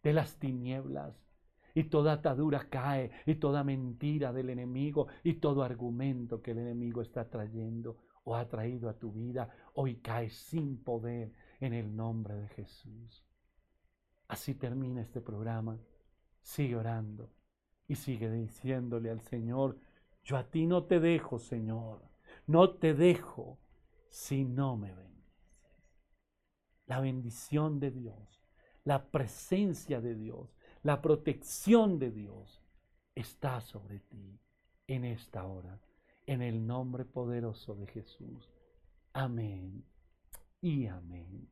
de 0.03 0.13
las 0.13 0.39
tinieblas, 0.39 1.28
y 1.75 1.85
toda 1.85 2.15
atadura 2.15 2.69
cae 2.69 3.11
y 3.27 3.37
toda 3.37 3.65
mentira 3.65 4.33
del 4.33 4.51
enemigo 4.51 5.09
y 5.23 5.35
todo 5.35 5.63
argumento 5.63 6.43
que 6.43 6.53
el 6.53 6.59
enemigo 6.59 7.03
está 7.03 7.29
trayendo 7.29 7.99
o 8.25 8.37
ha 8.37 8.49
traído 8.49 8.89
a 8.89 8.99
tu 8.99 9.13
vida 9.13 9.49
hoy 9.75 9.97
cae 9.97 10.29
sin 10.29 10.83
poder 10.83 11.33
en 11.61 11.73
el 11.73 11.95
nombre 11.95 12.35
de 12.35 12.49
Jesús. 12.49 13.25
Así 14.29 14.55
termina 14.55 15.01
este 15.01 15.21
programa. 15.21 15.79
Sigue 16.43 16.77
orando 16.77 17.33
y 17.87 17.95
sigue 17.95 18.31
diciéndole 18.31 19.11
al 19.11 19.21
Señor, 19.21 19.79
yo 20.23 20.37
a 20.37 20.51
ti 20.51 20.67
no 20.67 20.85
te 20.85 21.01
dejo, 21.01 21.39
Señor, 21.39 22.03
no 22.47 22.77
te 22.77 22.95
dejo 22.95 23.59
si 24.11 24.45
no 24.45 24.77
me 24.77 24.95
bendices. 24.95 25.09
La 26.87 27.01
bendición 27.01 27.81
de 27.81 27.91
Dios, 27.91 28.43
la 28.85 29.11
presencia 29.11 30.01
de 30.01 30.15
Dios, 30.15 30.58
la 30.83 31.03
protección 31.03 31.99
de 31.99 32.11
Dios 32.11 32.63
está 33.15 33.61
sobre 33.61 34.01
ti 34.01 34.39
en 34.87 35.05
esta 35.05 35.45
hora, 35.45 35.81
en 36.27 36.43
el 36.43 36.67
nombre 36.67 37.05
poderoso 37.05 37.75
de 37.75 37.87
Jesús. 37.87 38.49
Amén 39.13 39.85
y 40.61 40.87
amén. 40.87 41.49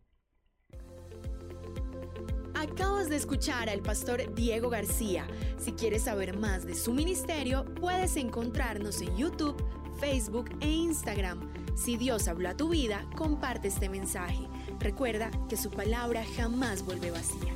Acabas 2.55 3.09
de 3.09 3.17
escuchar 3.17 3.69
al 3.69 3.83
pastor 3.83 4.35
Diego 4.35 4.71
García. 4.71 5.27
Si 5.59 5.73
quieres 5.73 6.03
saber 6.03 6.37
más 6.37 6.67
de 6.67 6.75
su 6.75 6.93
ministerio, 6.93 7.65
puedes 7.75 8.17
encontrarnos 8.17 9.01
en 9.01 9.17
YouTube, 9.17 9.57
Facebook 9.99 10.51
e 10.61 10.71
Instagram. 10.71 11.53
Si 11.77 11.97
Dios 11.97 12.29
habló 12.29 12.49
a 12.51 12.57
tu 12.57 12.71
vida, 12.71 13.09
comparte 13.17 13.69
este 13.69 13.89
mensaje. 13.89 14.49
Recuerda 14.79 15.31
que 15.49 15.57
su 15.57 15.71
palabra 15.71 16.25
jamás 16.37 16.85
vuelve 16.85 17.11
vacía. 17.11 17.56